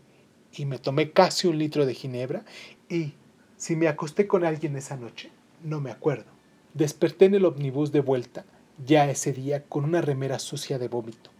Y 0.52 0.66
me 0.66 0.78
tomé 0.78 1.10
casi 1.10 1.48
un 1.48 1.58
litro 1.58 1.84
de 1.86 1.94
ginebra 1.94 2.44
y 2.88 3.14
si 3.56 3.74
me 3.76 3.88
acosté 3.88 4.26
con 4.26 4.44
alguien 4.44 4.76
esa 4.76 4.96
noche, 4.96 5.30
no 5.62 5.80
me 5.80 5.90
acuerdo. 5.90 6.26
Desperté 6.74 7.24
en 7.24 7.34
el 7.34 7.44
ómnibus 7.44 7.92
de 7.92 8.00
vuelta, 8.00 8.44
ya 8.84 9.08
ese 9.10 9.32
día, 9.32 9.64
con 9.64 9.84
una 9.84 10.00
remera 10.00 10.38
sucia 10.38 10.78
de 10.78 10.88
vómito. 10.88 11.30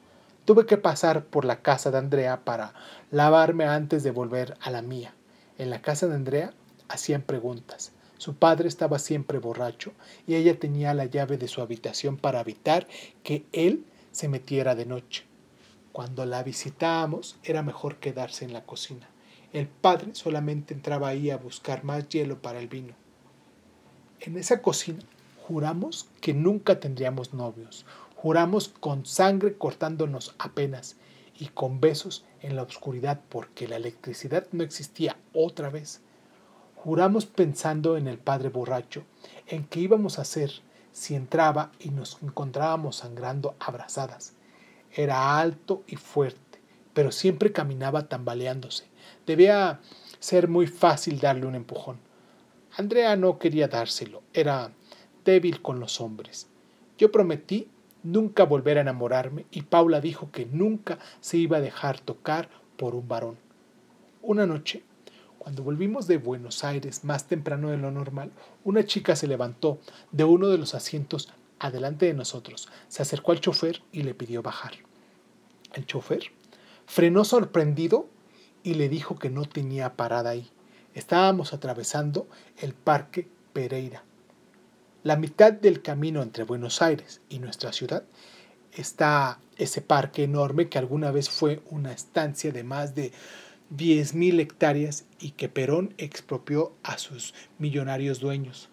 Tuve 0.44 0.66
que 0.66 0.76
pasar 0.76 1.24
por 1.24 1.44
la 1.44 1.62
casa 1.62 1.90
de 1.90 1.98
Andrea 1.98 2.44
para 2.44 2.74
lavarme 3.10 3.66
antes 3.66 4.02
de 4.02 4.10
volver 4.10 4.56
a 4.60 4.70
la 4.70 4.82
mía. 4.82 5.14
En 5.58 5.70
la 5.70 5.82
casa 5.82 6.06
de 6.06 6.14
Andrea 6.14 6.52
hacían 6.88 7.22
preguntas. 7.22 7.92
Su 8.24 8.36
padre 8.36 8.68
estaba 8.68 8.98
siempre 8.98 9.38
borracho 9.38 9.92
y 10.26 10.34
ella 10.34 10.58
tenía 10.58 10.94
la 10.94 11.04
llave 11.04 11.36
de 11.36 11.46
su 11.46 11.60
habitación 11.60 12.16
para 12.16 12.40
evitar 12.40 12.88
que 13.22 13.44
él 13.52 13.84
se 14.12 14.28
metiera 14.28 14.74
de 14.74 14.86
noche. 14.86 15.24
Cuando 15.92 16.24
la 16.24 16.42
visitábamos 16.42 17.36
era 17.44 17.62
mejor 17.62 17.96
quedarse 17.96 18.46
en 18.46 18.54
la 18.54 18.64
cocina. 18.64 19.10
El 19.52 19.68
padre 19.68 20.14
solamente 20.14 20.72
entraba 20.72 21.08
ahí 21.08 21.28
a 21.28 21.36
buscar 21.36 21.84
más 21.84 22.08
hielo 22.08 22.40
para 22.40 22.60
el 22.60 22.68
vino. 22.68 22.94
En 24.20 24.38
esa 24.38 24.62
cocina 24.62 25.00
juramos 25.42 26.08
que 26.22 26.32
nunca 26.32 26.80
tendríamos 26.80 27.34
novios, 27.34 27.84
Juramos 28.16 28.70
con 28.80 29.04
sangre 29.04 29.58
cortándonos 29.58 30.34
apenas 30.38 30.96
y 31.38 31.48
con 31.48 31.78
besos 31.82 32.24
en 32.40 32.56
la 32.56 32.62
oscuridad 32.62 33.20
porque 33.28 33.68
la 33.68 33.76
electricidad 33.76 34.46
no 34.50 34.64
existía 34.64 35.18
otra 35.34 35.68
vez. 35.68 36.00
Juramos 36.84 37.24
pensando 37.24 37.96
en 37.96 38.08
el 38.08 38.18
padre 38.18 38.50
borracho, 38.50 39.04
en 39.46 39.64
qué 39.64 39.80
íbamos 39.80 40.18
a 40.18 40.22
hacer 40.22 40.50
si 40.92 41.14
entraba 41.14 41.72
y 41.80 41.88
nos 41.88 42.18
encontrábamos 42.22 42.96
sangrando 42.96 43.54
abrazadas. 43.58 44.34
Era 44.92 45.38
alto 45.38 45.82
y 45.86 45.96
fuerte, 45.96 46.60
pero 46.92 47.10
siempre 47.10 47.52
caminaba 47.52 48.06
tambaleándose. 48.10 48.84
Debía 49.26 49.80
ser 50.18 50.46
muy 50.46 50.66
fácil 50.66 51.20
darle 51.20 51.46
un 51.46 51.54
empujón. 51.54 51.96
Andrea 52.76 53.16
no 53.16 53.38
quería 53.38 53.68
dárselo, 53.68 54.22
era 54.34 54.70
débil 55.24 55.62
con 55.62 55.80
los 55.80 56.02
hombres. 56.02 56.48
Yo 56.98 57.10
prometí 57.10 57.70
nunca 58.02 58.44
volver 58.44 58.76
a 58.76 58.82
enamorarme 58.82 59.46
y 59.50 59.62
Paula 59.62 60.02
dijo 60.02 60.30
que 60.30 60.44
nunca 60.44 60.98
se 61.22 61.38
iba 61.38 61.56
a 61.56 61.62
dejar 61.62 61.98
tocar 62.00 62.50
por 62.76 62.94
un 62.94 63.08
varón. 63.08 63.38
Una 64.20 64.44
noche, 64.44 64.82
cuando 65.44 65.62
volvimos 65.62 66.08
de 66.08 66.18
Buenos 66.18 66.64
Aires 66.64 67.04
más 67.04 67.28
temprano 67.28 67.70
de 67.70 67.76
lo 67.76 67.92
normal, 67.92 68.32
una 68.64 68.84
chica 68.84 69.14
se 69.14 69.28
levantó 69.28 69.78
de 70.10 70.24
uno 70.24 70.48
de 70.48 70.58
los 70.58 70.74
asientos 70.74 71.32
adelante 71.60 72.06
de 72.06 72.14
nosotros, 72.14 72.68
se 72.88 73.02
acercó 73.02 73.30
al 73.30 73.40
chofer 73.40 73.82
y 73.92 74.02
le 74.02 74.14
pidió 74.14 74.42
bajar. 74.42 74.72
El 75.72 75.86
chofer 75.86 76.32
frenó 76.86 77.24
sorprendido 77.24 78.08
y 78.64 78.74
le 78.74 78.88
dijo 78.88 79.18
que 79.18 79.30
no 79.30 79.44
tenía 79.44 79.94
parada 79.94 80.30
ahí. 80.30 80.50
Estábamos 80.94 81.52
atravesando 81.52 82.26
el 82.58 82.74
Parque 82.74 83.28
Pereira 83.52 84.02
la 85.04 85.16
mitad 85.16 85.52
del 85.52 85.82
camino 85.82 86.22
entre 86.22 86.44
Buenos 86.44 86.80
Aires 86.80 87.20
y 87.28 87.38
nuestra 87.38 87.72
ciudad 87.72 88.04
está 88.72 89.38
ese 89.56 89.82
parque 89.82 90.24
enorme 90.24 90.70
que 90.70 90.78
alguna 90.78 91.10
vez 91.10 91.28
fue 91.28 91.62
una 91.70 91.92
estancia 91.92 92.50
de 92.52 92.64
más 92.64 92.94
de 92.94 93.12
10.000 93.76 94.40
hectáreas 94.40 95.04
y 95.18 95.32
que 95.32 95.48
Perón 95.48 95.94
expropió 95.98 96.72
a 96.82 96.98
sus 96.98 97.34
millonarios 97.58 98.20
dueños. 98.20 98.68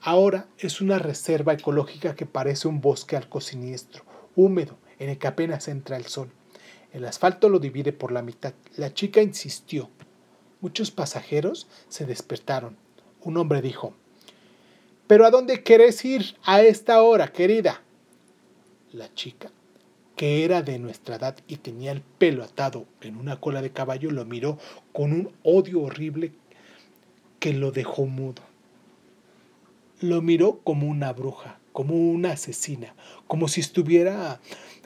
Ahora 0.00 0.48
es 0.58 0.80
una 0.80 0.98
reserva 0.98 1.52
ecológica 1.52 2.16
que 2.16 2.26
parece 2.26 2.66
un 2.66 2.80
bosque 2.80 3.16
algo 3.16 3.40
siniestro, 3.40 4.04
húmedo, 4.34 4.76
en 4.98 5.10
el 5.10 5.18
que 5.18 5.28
apenas 5.28 5.68
entra 5.68 5.96
el 5.96 6.06
sol. 6.06 6.30
El 6.92 7.04
asfalto 7.04 7.48
lo 7.48 7.58
divide 7.58 7.92
por 7.92 8.12
la 8.12 8.22
mitad. 8.22 8.54
La 8.76 8.92
chica 8.92 9.22
insistió. 9.22 9.90
Muchos 10.60 10.90
pasajeros 10.90 11.68
se 11.88 12.04
despertaron. 12.04 12.76
Un 13.20 13.36
hombre 13.36 13.62
dijo, 13.62 13.94
¿Pero 15.06 15.26
a 15.26 15.30
dónde 15.30 15.62
querés 15.62 16.04
ir 16.04 16.36
a 16.44 16.62
esta 16.62 17.02
hora, 17.02 17.28
querida? 17.28 17.82
La 18.92 19.12
chica, 19.14 19.50
que 20.22 20.44
era 20.44 20.62
de 20.62 20.78
nuestra 20.78 21.16
edad 21.16 21.36
y 21.48 21.56
tenía 21.56 21.90
el 21.90 22.00
pelo 22.00 22.44
atado 22.44 22.86
en 23.00 23.16
una 23.16 23.40
cola 23.40 23.60
de 23.60 23.72
caballo, 23.72 24.12
lo 24.12 24.24
miró 24.24 24.56
con 24.92 25.12
un 25.12 25.32
odio 25.42 25.82
horrible 25.82 26.30
que 27.40 27.52
lo 27.52 27.72
dejó 27.72 28.06
mudo. 28.06 28.40
Lo 29.98 30.22
miró 30.22 30.60
como 30.62 30.86
una 30.86 31.12
bruja, 31.12 31.58
como 31.72 31.96
una 31.96 32.34
asesina, 32.34 32.94
como 33.26 33.48
si 33.48 33.60
estuviera, 33.62 34.40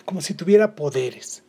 como 0.06 0.22
si 0.22 0.32
tuviera 0.32 0.74
poderes. 0.74 1.42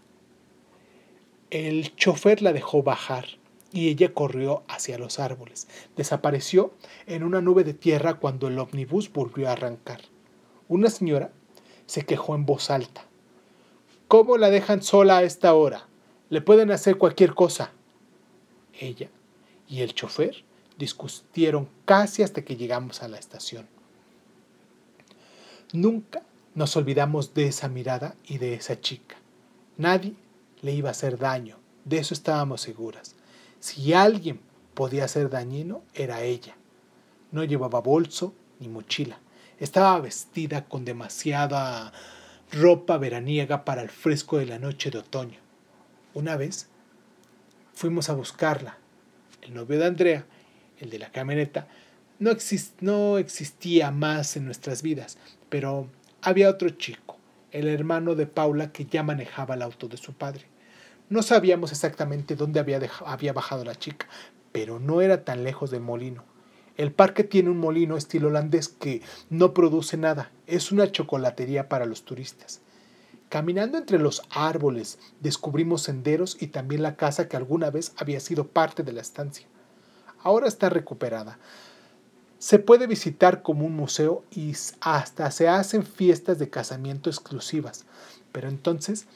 El 1.49 1.95
chofer 1.95 2.41
la 2.41 2.51
dejó 2.51 2.83
bajar 2.83 3.39
y 3.71 3.87
ella 3.87 4.13
corrió 4.13 4.63
hacia 4.67 4.97
los 4.97 5.17
árboles. 5.17 5.69
Desapareció 5.95 6.73
en 7.05 7.23
una 7.23 7.39
nube 7.39 7.63
de 7.63 7.73
tierra 7.73 8.15
cuando 8.15 8.49
el 8.49 8.59
ómnibus 8.59 9.13
volvió 9.13 9.47
a 9.47 9.53
arrancar. 9.53 10.01
Una 10.67 10.89
señora 10.89 11.31
se 11.85 12.01
quejó 12.01 12.35
en 12.35 12.45
voz 12.45 12.69
alta. 12.69 13.06
¿Cómo 14.07 14.37
la 14.37 14.49
dejan 14.49 14.83
sola 14.83 15.17
a 15.17 15.23
esta 15.23 15.53
hora? 15.53 15.85
Le 16.29 16.41
pueden 16.41 16.71
hacer 16.71 16.97
cualquier 16.97 17.33
cosa. 17.33 17.71
Ella 18.79 19.09
y 19.67 19.81
el 19.81 19.93
chofer 19.93 20.45
discutieron 20.77 21.67
casi 21.83 22.23
hasta 22.23 22.43
que 22.43 22.55
llegamos 22.55 23.03
a 23.03 23.09
la 23.09 23.17
estación. 23.17 23.67
Nunca 25.73 26.21
nos 26.55 26.77
olvidamos 26.77 27.33
de 27.33 27.47
esa 27.47 27.67
mirada 27.67 28.15
y 28.25 28.37
de 28.37 28.53
esa 28.53 28.79
chica. 28.79 29.17
Nadie 29.75 30.13
le 30.61 30.71
iba 30.71 30.87
a 30.87 30.91
hacer 30.91 31.17
daño, 31.17 31.57
de 31.83 31.97
eso 31.97 32.13
estábamos 32.13 32.61
seguras. 32.61 33.15
Si 33.59 33.93
alguien 33.93 34.39
podía 34.73 35.07
ser 35.09 35.29
dañino, 35.29 35.81
era 35.93 36.21
ella. 36.21 36.55
No 37.31 37.43
llevaba 37.43 37.81
bolso 37.81 38.33
ni 38.59 38.69
mochila. 38.69 39.19
Estaba 39.59 39.99
vestida 39.99 40.65
con 40.65 40.85
demasiada 40.85 41.91
ropa 42.51 42.97
veraniega 42.97 43.65
para 43.65 43.81
el 43.81 43.89
fresco 43.89 44.37
de 44.37 44.45
la 44.45 44.59
noche 44.59 44.89
de 44.89 44.99
otoño. 44.99 45.39
Una 46.13 46.37
vez 46.37 46.67
fuimos 47.73 48.09
a 48.09 48.13
buscarla. 48.13 48.77
El 49.41 49.53
novio 49.53 49.79
de 49.79 49.85
Andrea, 49.85 50.25
el 50.79 50.89
de 50.89 50.99
la 50.99 51.11
camioneta, 51.11 51.67
no, 52.19 52.31
no 52.81 53.17
existía 53.17 53.91
más 53.91 54.35
en 54.35 54.45
nuestras 54.45 54.81
vidas, 54.81 55.17
pero 55.49 55.89
había 56.21 56.49
otro 56.49 56.69
chico, 56.69 57.17
el 57.51 57.67
hermano 57.67 58.15
de 58.15 58.25
Paula, 58.27 58.71
que 58.71 58.85
ya 58.85 59.03
manejaba 59.03 59.55
el 59.55 59.61
auto 59.61 59.87
de 59.87 59.97
su 59.97 60.13
padre. 60.13 60.45
No 61.09 61.21
sabíamos 61.21 61.71
exactamente 61.71 62.35
dónde 62.35 62.59
había, 62.59 62.81
había 63.05 63.33
bajado 63.33 63.63
la 63.63 63.75
chica, 63.75 64.07
pero 64.51 64.79
no 64.79 65.01
era 65.01 65.23
tan 65.23 65.43
lejos 65.43 65.71
del 65.71 65.81
molino. 65.81 66.23
El 66.77 66.91
parque 66.91 67.23
tiene 67.23 67.49
un 67.49 67.57
molino 67.57 67.97
estilo 67.97 68.27
holandés 68.27 68.69
que 68.69 69.01
no 69.29 69.53
produce 69.53 69.97
nada, 69.97 70.31
es 70.45 70.71
una 70.71 70.91
chocolatería 70.91 71.69
para 71.69 71.85
los 71.85 72.03
turistas. 72.03 72.61
Caminando 73.29 73.77
entre 73.77 73.99
los 73.99 74.21
árboles 74.29 74.99
descubrimos 75.19 75.81
senderos 75.81 76.37
y 76.39 76.47
también 76.47 76.83
la 76.83 76.95
casa 76.95 77.27
que 77.27 77.35
alguna 77.35 77.71
vez 77.71 77.93
había 77.97 78.19
sido 78.19 78.47
parte 78.47 78.83
de 78.83 78.93
la 78.93 79.01
estancia. 79.01 79.47
Ahora 80.19 80.47
está 80.47 80.69
recuperada. 80.69 81.39
Se 82.39 82.59
puede 82.59 82.87
visitar 82.87 83.41
como 83.41 83.65
un 83.65 83.75
museo 83.75 84.23
y 84.31 84.53
hasta 84.79 85.31
se 85.31 85.49
hacen 85.49 85.83
fiestas 85.83 86.39
de 86.39 86.49
casamiento 86.49 87.09
exclusivas, 87.09 87.85
pero 88.31 88.47
entonces 88.47 89.07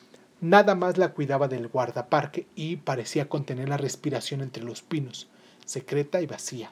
Nada 0.41 0.73
más 0.73 0.97
la 0.97 1.13
cuidaba 1.13 1.47
del 1.47 1.67
guardaparque 1.67 2.47
y 2.55 2.77
parecía 2.77 3.29
contener 3.29 3.69
la 3.69 3.77
respiración 3.77 4.41
entre 4.41 4.63
los 4.63 4.81
pinos, 4.81 5.29
secreta 5.65 6.19
y 6.19 6.25
vacía. 6.25 6.71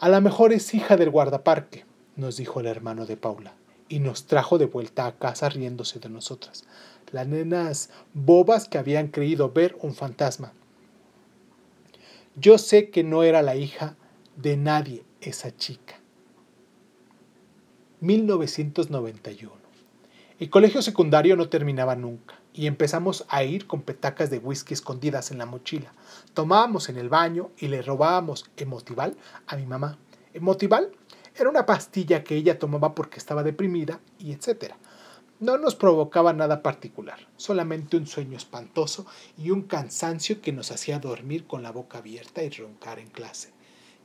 A 0.00 0.08
lo 0.08 0.18
mejor 0.22 0.54
es 0.54 0.72
hija 0.72 0.96
del 0.96 1.10
guardaparque, 1.10 1.84
nos 2.16 2.38
dijo 2.38 2.60
el 2.60 2.66
hermano 2.66 3.04
de 3.04 3.18
Paula, 3.18 3.52
y 3.86 3.98
nos 3.98 4.24
trajo 4.24 4.56
de 4.56 4.64
vuelta 4.64 5.04
a 5.04 5.18
casa 5.18 5.50
riéndose 5.50 5.98
de 5.98 6.08
nosotras, 6.08 6.64
las 7.12 7.26
nenas 7.26 7.90
bobas 8.14 8.66
que 8.66 8.78
habían 8.78 9.08
creído 9.08 9.52
ver 9.52 9.76
un 9.82 9.94
fantasma. 9.94 10.54
Yo 12.34 12.56
sé 12.56 12.88
que 12.88 13.04
no 13.04 13.24
era 13.24 13.42
la 13.42 13.56
hija 13.56 13.94
de 14.36 14.56
nadie 14.56 15.04
esa 15.20 15.54
chica. 15.54 16.00
1991. 18.00 19.52
El 20.38 20.48
colegio 20.48 20.80
secundario 20.80 21.36
no 21.36 21.50
terminaba 21.50 21.94
nunca 21.94 22.40
y 22.54 22.68
empezamos 22.68 23.26
a 23.28 23.44
ir 23.44 23.66
con 23.66 23.82
petacas 23.82 24.30
de 24.30 24.38
whisky 24.38 24.72
escondidas 24.72 25.30
en 25.30 25.36
la 25.36 25.44
mochila. 25.44 25.92
Tomábamos 26.34 26.88
en 26.88 26.96
el 26.96 27.08
baño 27.08 27.50
y 27.58 27.68
le 27.68 27.82
robábamos 27.82 28.50
emotival 28.56 29.16
a 29.48 29.56
mi 29.56 29.66
mamá. 29.66 29.98
Emotival 30.32 30.92
era 31.34 31.48
una 31.48 31.66
pastilla 31.66 32.22
que 32.22 32.36
ella 32.36 32.58
tomaba 32.58 32.94
porque 32.94 33.18
estaba 33.18 33.42
deprimida 33.42 34.00
y 34.18 34.32
etcétera. 34.32 34.76
No 35.40 35.58
nos 35.58 35.74
provocaba 35.74 36.32
nada 36.32 36.62
particular, 36.62 37.18
solamente 37.36 37.96
un 37.96 38.06
sueño 38.06 38.36
espantoso 38.36 39.06
y 39.38 39.50
un 39.50 39.62
cansancio 39.62 40.40
que 40.40 40.52
nos 40.52 40.70
hacía 40.70 40.98
dormir 40.98 41.46
con 41.46 41.62
la 41.62 41.72
boca 41.72 41.98
abierta 41.98 42.42
y 42.44 42.50
roncar 42.50 42.98
en 42.98 43.08
clase. 43.08 43.50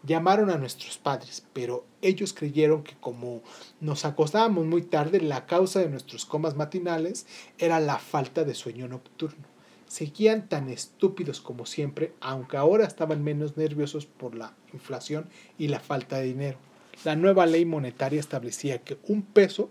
Llamaron 0.03 0.49
a 0.49 0.57
nuestros 0.57 0.97
padres, 0.97 1.45
pero 1.51 1.85
ellos 2.01 2.33
creyeron 2.33 2.83
que 2.83 2.95
como 2.95 3.41
nos 3.81 4.05
acostábamos 4.05 4.65
muy 4.65 4.83
tarde, 4.83 5.19
la 5.19 5.45
causa 5.45 5.79
de 5.79 5.89
nuestros 5.89 6.25
comas 6.25 6.55
matinales 6.55 7.27
era 7.57 7.79
la 7.79 7.99
falta 7.99 8.43
de 8.43 8.55
sueño 8.55 8.87
nocturno. 8.87 9.54
Seguían 9.95 10.49
tan 10.49 10.67
estúpidos 10.67 11.39
como 11.39 11.65
siempre, 11.65 12.11
aunque 12.19 12.57
ahora 12.57 12.83
estaban 12.83 13.23
menos 13.23 13.55
nerviosos 13.55 14.05
por 14.05 14.35
la 14.35 14.53
inflación 14.73 15.29
y 15.57 15.69
la 15.69 15.79
falta 15.79 16.17
de 16.17 16.25
dinero. 16.25 16.57
La 17.05 17.15
nueva 17.15 17.45
ley 17.45 17.63
monetaria 17.63 18.19
establecía 18.19 18.79
que 18.79 18.97
un 19.07 19.21
peso 19.21 19.69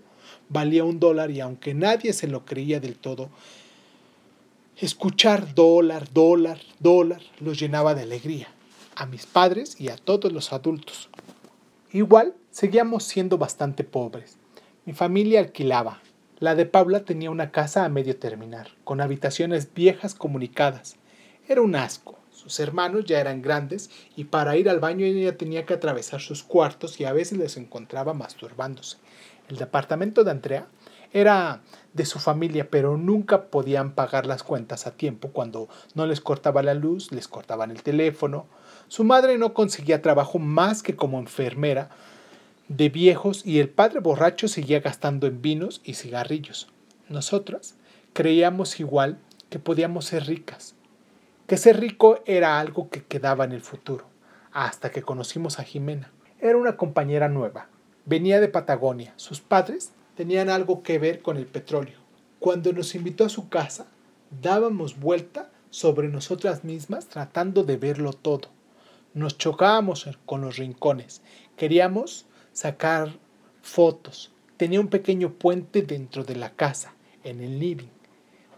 valía 0.48 0.82
un 0.82 0.98
dólar 0.98 1.30
y 1.30 1.40
aunque 1.40 1.74
nadie 1.74 2.14
se 2.14 2.26
lo 2.26 2.46
creía 2.46 2.80
del 2.80 2.96
todo, 2.96 3.28
escuchar 4.78 5.54
dólar, 5.54 6.10
dólar, 6.10 6.58
dólar 6.78 7.20
los 7.38 7.60
llenaba 7.60 7.94
de 7.94 8.04
alegría 8.04 8.48
a 8.96 9.04
mis 9.04 9.26
padres 9.26 9.78
y 9.78 9.90
a 9.90 9.98
todos 9.98 10.32
los 10.32 10.54
adultos. 10.54 11.10
Igual, 11.92 12.34
seguíamos 12.50 13.04
siendo 13.04 13.36
bastante 13.36 13.84
pobres. 13.84 14.38
Mi 14.86 14.94
familia 14.94 15.40
alquilaba. 15.40 16.00
La 16.44 16.54
de 16.54 16.66
Paula 16.66 17.06
tenía 17.06 17.30
una 17.30 17.50
casa 17.50 17.86
a 17.86 17.88
medio 17.88 18.18
terminar, 18.18 18.68
con 18.84 19.00
habitaciones 19.00 19.72
viejas 19.72 20.14
comunicadas. 20.14 20.96
Era 21.48 21.62
un 21.62 21.74
asco. 21.74 22.18
Sus 22.30 22.60
hermanos 22.60 23.06
ya 23.06 23.18
eran 23.18 23.40
grandes 23.40 23.88
y 24.14 24.24
para 24.24 24.54
ir 24.58 24.68
al 24.68 24.78
baño 24.78 25.06
ella 25.06 25.38
tenía 25.38 25.64
que 25.64 25.72
atravesar 25.72 26.20
sus 26.20 26.42
cuartos 26.42 27.00
y 27.00 27.06
a 27.06 27.14
veces 27.14 27.38
les 27.38 27.56
encontraba 27.56 28.12
masturbándose. 28.12 28.98
El 29.48 29.56
departamento 29.56 30.22
de 30.22 30.32
Andrea 30.32 30.66
era 31.14 31.62
de 31.94 32.04
su 32.04 32.18
familia, 32.18 32.68
pero 32.68 32.98
nunca 32.98 33.46
podían 33.46 33.92
pagar 33.92 34.26
las 34.26 34.42
cuentas 34.42 34.86
a 34.86 34.98
tiempo. 34.98 35.28
Cuando 35.28 35.70
no 35.94 36.04
les 36.04 36.20
cortaba 36.20 36.62
la 36.62 36.74
luz, 36.74 37.10
les 37.10 37.26
cortaban 37.26 37.70
el 37.70 37.82
teléfono, 37.82 38.48
su 38.88 39.02
madre 39.02 39.38
no 39.38 39.54
conseguía 39.54 40.02
trabajo 40.02 40.38
más 40.38 40.82
que 40.82 40.94
como 40.94 41.18
enfermera 41.18 41.88
de 42.68 42.88
viejos 42.88 43.44
y 43.44 43.60
el 43.60 43.68
padre 43.68 44.00
borracho 44.00 44.48
seguía 44.48 44.80
gastando 44.80 45.26
en 45.26 45.42
vinos 45.42 45.80
y 45.84 45.94
cigarrillos. 45.94 46.68
Nosotras 47.08 47.74
creíamos 48.12 48.80
igual 48.80 49.18
que 49.50 49.58
podíamos 49.58 50.06
ser 50.06 50.26
ricas, 50.26 50.74
que 51.46 51.56
ser 51.56 51.78
rico 51.78 52.20
era 52.24 52.58
algo 52.58 52.88
que 52.88 53.04
quedaba 53.04 53.44
en 53.44 53.52
el 53.52 53.60
futuro, 53.60 54.06
hasta 54.52 54.90
que 54.90 55.02
conocimos 55.02 55.58
a 55.58 55.64
Jimena. 55.64 56.10
Era 56.40 56.56
una 56.56 56.76
compañera 56.76 57.28
nueva, 57.28 57.68
venía 58.06 58.40
de 58.40 58.48
Patagonia, 58.48 59.12
sus 59.16 59.40
padres 59.40 59.92
tenían 60.16 60.48
algo 60.48 60.82
que 60.82 60.98
ver 60.98 61.20
con 61.20 61.36
el 61.36 61.46
petróleo. 61.46 61.98
Cuando 62.38 62.72
nos 62.72 62.94
invitó 62.94 63.24
a 63.24 63.30
su 63.30 63.48
casa, 63.48 63.86
dábamos 64.42 64.98
vuelta 64.98 65.50
sobre 65.70 66.08
nosotras 66.08 66.64
mismas 66.64 67.06
tratando 67.06 67.64
de 67.64 67.76
verlo 67.76 68.12
todo. 68.12 68.48
Nos 69.12 69.38
chocábamos 69.38 70.08
con 70.24 70.40
los 70.40 70.56
rincones. 70.56 71.22
Queríamos 71.56 72.26
sacar 72.54 73.18
fotos. 73.60 74.32
Tenía 74.56 74.80
un 74.80 74.88
pequeño 74.88 75.34
puente 75.34 75.82
dentro 75.82 76.24
de 76.24 76.36
la 76.36 76.50
casa, 76.50 76.94
en 77.22 77.42
el 77.42 77.58
living. 77.58 77.88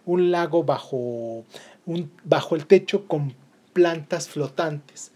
Un 0.05 0.31
lago 0.31 0.63
bajo, 0.63 1.45
un, 1.87 2.13
bajo 2.23 2.55
el 2.55 2.67
techo 2.67 3.09
con 3.09 3.35
plantas 3.73 4.29
flotantes. 4.29 5.11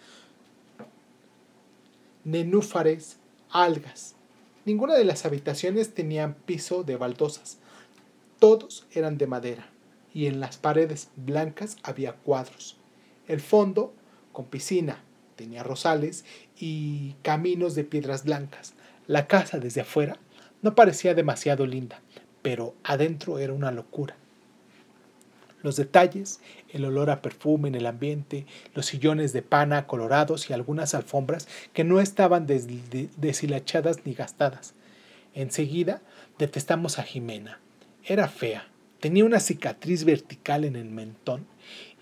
Nenúfares, 2.25 3.19
algas. 3.51 4.17
Ninguna 4.65 4.95
de 4.95 5.05
las 5.05 5.25
habitaciones 5.25 5.95
tenía 5.95 6.35
piso 6.47 6.83
de 6.83 6.97
baldosas. 6.97 7.59
Todos 8.41 8.87
eran 8.93 9.17
de 9.19 9.27
madera 9.27 9.71
y 10.13 10.27
en 10.27 10.41
las 10.41 10.57
paredes 10.57 11.09
blancas 11.17 11.77
había 11.83 12.15
cuadros. 12.15 12.77
El 13.29 13.41
fondo 13.41 13.93
con 14.33 14.47
piscina, 14.47 15.03
tenía 15.41 15.63
rosales 15.63 16.27
y 16.59 17.15
caminos 17.23 17.75
de 17.75 17.85
piedras 17.85 18.25
blancas. 18.25 18.75
La 19.07 19.27
casa 19.27 19.59
desde 19.59 19.81
afuera 19.81 20.19
no 20.61 20.75
parecía 20.75 21.15
demasiado 21.15 21.65
linda, 21.65 22.03
pero 22.43 22.75
adentro 22.85 23.39
era 23.39 23.55
una 23.55 23.71
locura. 23.71 24.17
Los 25.63 25.77
detalles, 25.77 26.41
el 26.69 26.85
olor 26.85 27.09
a 27.09 27.23
perfume 27.23 27.69
en 27.69 27.75
el 27.75 27.87
ambiente, 27.87 28.45
los 28.75 28.85
sillones 28.85 29.33
de 29.33 29.41
pana 29.41 29.87
colorados 29.87 30.51
y 30.51 30.53
algunas 30.53 30.95
alfombras 30.95 31.49
que 31.73 31.85
no 31.85 32.01
estaban 32.01 32.47
deshilachadas 32.47 34.05
ni 34.05 34.13
gastadas. 34.13 34.75
Enseguida 35.33 36.03
detestamos 36.39 36.99
a 36.99 37.03
Jimena. 37.03 37.61
Era 38.05 38.29
fea, 38.29 38.69
tenía 39.01 39.25
una 39.25 39.41
cicatriz 39.41 40.05
vertical 40.05 40.67
en 40.67 40.77
el 40.77 40.91
mentón 40.91 41.47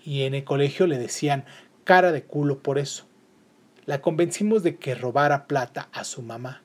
y 0.03 0.23
en 0.23 0.33
el 0.33 0.43
colegio 0.43 0.87
le 0.87 0.97
decían 0.97 1.45
cara 1.85 2.11
de 2.11 2.23
culo 2.23 2.59
por 2.59 2.79
eso 2.79 3.08
la 3.89 4.01
convencimos 4.01 4.61
de 4.61 4.75
que 4.75 4.93
robara 4.93 5.47
plata 5.47 5.89
a 5.91 6.03
su 6.03 6.21
mamá. 6.21 6.61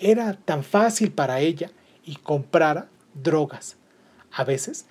Era 0.00 0.34
tan 0.34 0.64
fácil 0.64 1.12
para 1.12 1.38
ella 1.38 1.70
y 2.04 2.16
comprara 2.16 2.88
drogas. 3.14 3.76
A 4.32 4.42
veces 4.42 4.86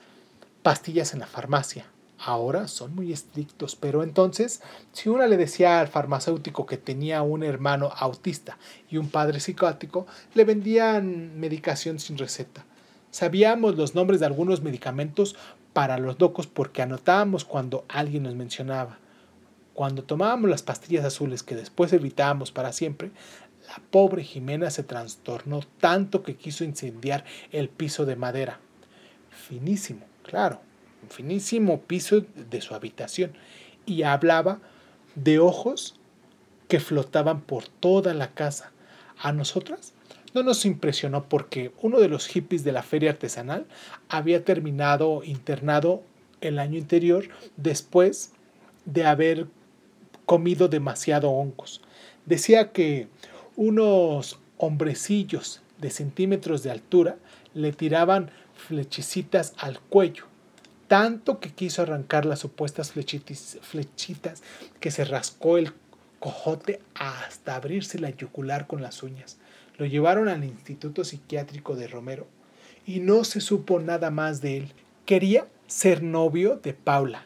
pastillas 0.63 1.13
en 1.13 1.19
la 1.19 1.27
farmacia. 1.27 1.87
Ahora 2.17 2.69
son 2.69 2.95
muy 2.95 3.11
estrictos, 3.11 3.75
pero 3.75 4.01
entonces 4.01 4.61
si 4.93 5.09
una 5.09 5.27
le 5.27 5.35
decía 5.35 5.81
al 5.81 5.89
farmacéutico 5.89 6.65
que 6.65 6.77
tenía 6.77 7.21
un 7.21 7.43
hermano 7.43 7.91
autista 7.97 8.57
y 8.89 8.95
un 8.95 9.09
padre 9.09 9.41
psicótico, 9.41 10.07
le 10.33 10.45
vendían 10.45 11.37
medicación 11.37 11.99
sin 11.99 12.17
receta. 12.17 12.63
Sabíamos 13.09 13.75
los 13.75 13.93
nombres 13.93 14.21
de 14.21 14.25
algunos 14.25 14.61
medicamentos 14.61 15.35
para 15.73 15.97
los 15.97 16.17
locos 16.17 16.47
porque 16.47 16.81
anotábamos 16.81 17.43
cuando 17.43 17.83
alguien 17.89 18.23
nos 18.23 18.35
mencionaba. 18.35 18.99
Cuando 19.73 20.03
tomábamos 20.03 20.49
las 20.49 20.63
pastillas 20.63 21.05
azules 21.05 21.43
que 21.43 21.55
después 21.55 21.93
evitábamos 21.93 22.51
para 22.51 22.73
siempre, 22.73 23.12
la 23.67 23.81
pobre 23.89 24.23
Jimena 24.23 24.69
se 24.69 24.84
trastornó 24.84 25.62
tanto 25.79 26.23
que 26.23 26.36
quiso 26.36 26.63
incendiar 26.63 27.23
el 27.51 27.69
piso 27.69 28.05
de 28.05 28.15
madera. 28.15 28.60
Finísimo, 29.29 30.05
claro, 30.23 30.60
finísimo 31.10 31.81
piso 31.81 32.25
de 32.49 32.62
su 32.62 32.75
habitación. 32.75 33.34
Y 33.86 34.03
hablaba 34.03 34.60
de 35.15 35.39
ojos 35.39 35.95
que 36.67 36.79
flotaban 36.79 37.41
por 37.41 37.67
toda 37.67 38.13
la 38.13 38.34
casa. 38.34 38.71
A 39.17 39.31
nosotras 39.31 39.93
no 40.34 40.43
nos 40.43 40.65
impresionó 40.65 41.25
porque 41.25 41.71
uno 41.81 41.99
de 41.99 42.07
los 42.07 42.27
hippies 42.27 42.63
de 42.63 42.71
la 42.71 42.84
feria 42.84 43.12
artesanal 43.12 43.65
había 44.10 44.43
terminado 44.43 45.23
internado 45.23 46.03
el 46.39 46.60
año 46.60 46.79
anterior 46.79 47.29
después 47.57 48.31
de 48.86 49.05
haber 49.05 49.47
comido 50.32 50.70
demasiado 50.70 51.30
hongos. 51.30 51.82
Decía 52.26 52.72
que 52.72 53.10
unos 53.58 54.39
hombrecillos 54.56 55.62
de 55.78 55.89
centímetros 55.89 56.63
de 56.63 56.72
altura 56.72 57.17
le 57.54 57.74
tiraban 57.74 58.32
flechicitas 58.56 59.54
al 59.58 59.82
cuello, 59.82 60.28
tanto 60.88 61.41
que 61.41 61.52
quiso 61.52 61.82
arrancar 61.82 62.26
las 62.26 62.39
supuestas 62.39 62.94
flechitas 62.94 64.41
que 64.80 64.89
se 64.89 65.04
rascó 65.04 65.58
el 65.58 65.74
cojote 66.22 66.80
hasta 66.96 67.58
abrirse 67.58 68.00
la 68.00 68.12
yugular 68.12 68.67
con 68.67 68.82
las 68.82 69.04
uñas. 69.04 69.38
Lo 69.78 69.86
llevaron 69.86 70.30
al 70.30 70.46
Instituto 70.46 71.04
Psiquiátrico 71.04 71.76
de 71.76 71.88
Romero 71.89 72.26
y 72.86 73.02
no 73.02 73.26
se 73.26 73.41
supo 73.41 73.82
nada 73.82 74.12
más 74.12 74.39
de 74.39 74.60
él. 74.60 74.72
Quería 75.06 75.46
ser 75.67 76.02
novio 76.02 76.56
de 76.56 76.74
Paula. 76.74 77.26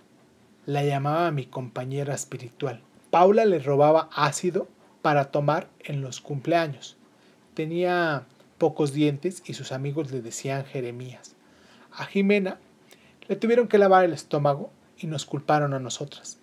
La 0.65 0.83
llamaba 0.83 1.29
mi 1.29 1.45
compañera 1.45 2.15
espiritual. 2.15 2.81
Paula 3.15 3.45
le 3.45 3.59
robaba 3.59 4.09
ácido 4.13 4.67
para 5.01 5.31
tomar 5.31 5.69
en 5.79 6.01
los 6.01 6.19
cumpleaños. 6.19 6.97
Tenía 7.53 8.25
pocos 8.57 8.91
dientes 8.91 9.41
y 9.45 9.53
sus 9.53 9.71
amigos 9.71 10.11
le 10.11 10.21
decían 10.21 10.65
Jeremías. 10.65 11.33
A 11.93 12.07
Jimena 12.07 12.59
le 13.29 13.37
tuvieron 13.37 13.69
que 13.69 13.77
lavar 13.77 14.03
el 14.03 14.11
estómago 14.11 14.69
y 14.97 15.07
nos 15.07 15.25
culparon 15.25 15.73
a 15.73 15.79
nosotras. 15.79 16.39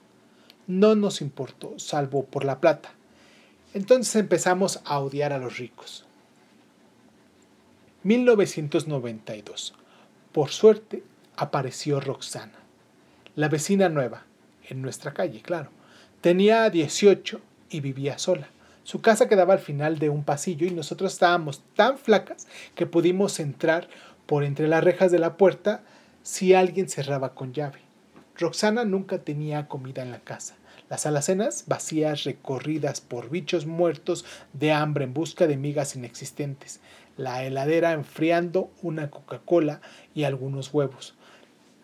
No 0.67 0.95
nos 0.95 1.21
importó, 1.21 1.79
salvo 1.79 2.25
por 2.25 2.43
la 2.47 2.59
plata. 2.59 2.89
Entonces 3.75 4.17
empezamos 4.17 4.81
a 4.87 4.99
odiar 4.99 5.35
a 5.35 5.39
los 5.39 5.59
ricos. 5.59 6.07
1992. 8.03 9.75
Por 10.33 10.49
suerte 10.49 11.05
apareció 11.37 12.01
Roxana, 12.01 12.61
la 13.37 13.49
vecina 13.49 13.91
nueva, 13.91 14.23
en 14.71 14.81
nuestra 14.81 15.13
calle, 15.13 15.43
claro. 15.43 15.69
Tenía 16.23 16.71
18 16.71 17.41
y 17.69 17.81
vivía 17.81 18.17
sola. 18.17 18.47
Su 18.85 19.01
casa 19.01 19.29
quedaba 19.29 19.55
al 19.55 19.59
final 19.59 19.99
de 19.99 20.09
un 20.09 20.23
pasillo 20.23 20.69
y 20.69 20.71
nosotros 20.71 21.15
estábamos 21.15 21.65
tan 21.75 21.99
flacas 21.99 22.47
que 22.77 22.87
pudimos 22.87 23.41
entrar 23.41 23.89
por 24.27 24.45
entre 24.45 24.69
las 24.69 24.85
rejas 24.85 25.11
de 25.11 25.19
la 25.19 25.37
puerta 25.37 25.83
si 26.23 26.55
alguien 26.55 26.89
cerraba 26.89 27.35
con 27.35 27.53
llave. 27.53 27.81
Roxana 28.39 28.85
nunca 28.85 29.19
tenía 29.19 29.67
comida 29.67 30.03
en 30.03 30.13
la 30.13 30.21
casa. 30.21 30.55
Las 30.89 31.07
alacenas 31.07 31.65
vacías 31.67 32.23
recorridas 32.23 33.01
por 33.01 33.29
bichos 33.29 33.67
muertos 33.67 34.25
de 34.53 34.71
hambre 34.71 35.07
en 35.07 35.15
busca 35.15 35.49
de 35.49 35.57
migas 35.57 35.97
inexistentes. 35.97 36.79
La 37.17 37.43
heladera 37.43 37.91
enfriando 37.91 38.71
una 38.81 39.11
Coca-Cola 39.11 39.81
y 40.15 40.23
algunos 40.23 40.73
huevos. 40.73 41.17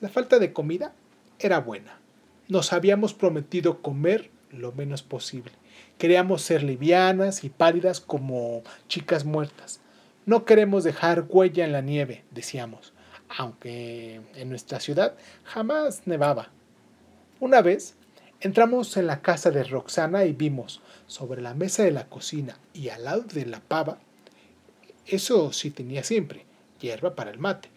La 0.01 0.09
falta 0.09 0.39
de 0.39 0.53
comida 0.53 0.93
era 1.41 1.59
buena. 1.59 1.99
Nos 2.49 2.73
habíamos 2.73 3.13
prometido 3.13 3.83
comer 3.83 4.31
lo 4.51 4.73
menos 4.73 5.03
posible. 5.03 5.53
Queríamos 5.99 6.41
ser 6.41 6.63
livianas 6.63 7.45
y 7.45 7.51
pálidas 7.51 8.01
como 8.01 8.63
chicas 8.89 9.27
muertas. 9.27 9.81
No 10.25 10.47
queremos 10.47 10.83
dejar 10.83 11.27
huella 11.29 11.67
en 11.67 11.73
la 11.73 11.83
nieve, 11.83 12.25
decíamos, 12.31 12.95
aunque 13.29 14.23
en 14.35 14.49
nuestra 14.49 14.81
ciudad 14.81 15.15
jamás 15.45 16.07
nevaba. 16.07 16.49
Una 17.39 17.61
vez 17.61 17.97
entramos 18.41 18.97
en 18.97 19.07
la 19.07 19.21
casa 19.21 19.51
de 19.51 19.65
Roxana 19.65 20.25
y 20.25 20.33
vimos 20.33 20.81
sobre 21.07 21.43
la 21.43 21.53
mesa 21.53 21.83
de 21.83 21.91
la 21.91 22.07
cocina 22.09 22.59
y 22.73 22.89
al 22.89 23.05
lado 23.05 23.23
de 23.23 23.45
la 23.45 23.61
pava, 23.61 23.99
eso 25.07 25.53
sí 25.53 25.71
tenía 25.71 26.03
siempre, 26.03 26.47
hierba 26.81 27.15
para 27.15 27.31
el 27.31 27.39
mate, 27.39 27.69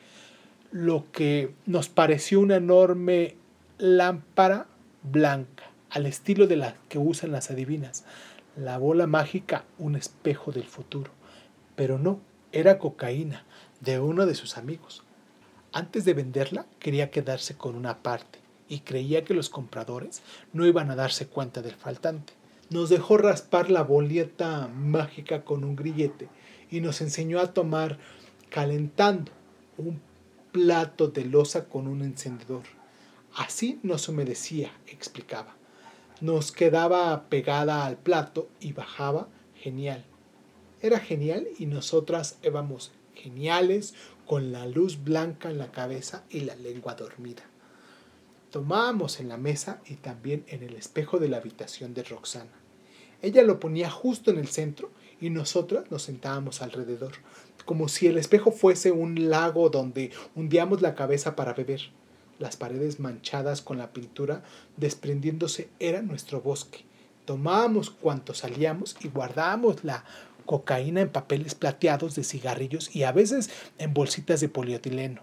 lo 0.72 1.12
que 1.12 1.54
nos 1.66 1.90
pareció 1.90 2.40
una 2.40 2.56
enorme 2.56 3.36
lámpara 3.82 4.68
blanca, 5.02 5.72
al 5.90 6.06
estilo 6.06 6.46
de 6.46 6.56
la 6.56 6.76
que 6.88 7.00
usan 7.00 7.32
las 7.32 7.50
adivinas. 7.50 8.06
La 8.56 8.78
bola 8.78 9.08
mágica, 9.08 9.66
un 9.80 9.96
espejo 9.96 10.52
del 10.52 10.66
futuro. 10.66 11.10
Pero 11.76 11.98
no, 11.98 12.20
era 12.52 12.78
cocaína 12.78 13.44
de 13.80 14.00
uno 14.00 14.28
de 14.28 14.36
sus 14.36 14.60
amigos. 14.60 15.02
Antes 15.74 16.06
de 16.06 16.14
venderla, 16.14 16.68
quería 16.78 17.10
quedarse 17.10 17.58
con 17.58 17.74
una 17.74 18.04
parte 18.04 18.38
y 18.70 18.82
creía 18.82 19.24
que 19.24 19.34
los 19.34 19.50
compradores 19.50 20.22
no 20.54 20.68
iban 20.68 20.92
a 20.92 20.96
darse 20.96 21.26
cuenta 21.26 21.64
del 21.64 21.74
faltante. 21.74 22.34
Nos 22.70 22.90
dejó 22.90 23.18
raspar 23.18 23.72
la 23.72 23.82
boleta 23.82 24.68
mágica 24.68 25.44
con 25.44 25.64
un 25.64 25.76
grillete 25.76 26.30
y 26.70 26.82
nos 26.82 27.02
enseñó 27.02 27.40
a 27.40 27.52
tomar 27.52 27.98
calentando 28.52 29.32
un 29.80 30.00
plato 30.52 31.08
de 31.08 31.26
losa 31.26 31.66
con 31.66 31.88
un 31.88 32.04
encendedor. 32.04 32.81
Así 33.36 33.80
no 33.84 33.98
se 33.98 34.12
humedecía, 34.12 34.72
explicaba. 34.88 35.56
Nos 36.20 36.52
quedaba 36.52 37.30
pegada 37.30 37.86
al 37.86 37.98
plato 37.98 38.50
y 38.60 38.74
bajaba 38.74 39.28
genial. 39.56 40.06
Era 40.82 41.00
genial 41.00 41.48
y 41.58 41.66
nosotras 41.66 42.38
éramos 42.42 42.92
geniales 43.16 43.94
con 44.26 44.52
la 44.52 44.66
luz 44.66 45.04
blanca 45.04 45.50
en 45.50 45.58
la 45.58 45.72
cabeza 45.72 46.24
y 46.30 46.42
la 46.42 46.56
lengua 46.56 46.96
dormida. 46.96 47.44
Tomábamos 48.50 49.20
en 49.20 49.30
la 49.30 49.38
mesa 49.38 49.82
y 49.86 49.96
también 49.96 50.44
en 50.48 50.64
el 50.64 50.76
espejo 50.76 51.20
de 51.20 51.30
la 51.30 51.38
habitación 51.38 51.94
de 51.94 52.04
Roxana. 52.04 52.52
Ella 53.22 53.44
lo 53.44 53.60
ponía 53.60 53.90
justo 53.90 54.32
en 54.32 54.40
el 54.40 54.48
centro 54.48 54.92
y 55.22 55.30
nosotras 55.30 55.90
nos 55.92 56.04
sentábamos 56.04 56.62
alrededor, 56.62 57.14
como 57.66 57.88
si 57.88 58.08
el 58.08 58.18
espejo 58.18 58.52
fuese 58.52 58.92
un 58.92 59.30
lago 59.30 59.70
donde 59.70 60.12
hundíamos 60.36 60.82
la 60.82 60.96
cabeza 60.96 61.36
para 61.36 61.54
beber. 61.54 61.82
Las 62.42 62.58
paredes 62.58 63.00
manchadas 63.00 63.62
con 63.62 63.78
la 63.78 63.94
pintura 63.94 64.42
desprendiéndose 64.76 65.70
era 65.80 66.02
nuestro 66.02 66.42
bosque. 66.42 66.86
Tomábamos 67.26 67.92
cuanto 67.92 68.34
salíamos 68.34 68.98
y 69.00 69.10
guardábamos 69.10 69.84
la 69.84 70.04
cocaína 70.48 71.02
en 71.02 71.10
papeles 71.10 71.54
plateados 71.54 72.16
de 72.16 72.24
cigarrillos 72.24 72.96
y 72.96 73.04
a 73.04 73.12
veces 73.12 73.52
en 73.78 73.94
bolsitas 73.94 74.42
de 74.42 74.50
polietileno. 74.50 75.22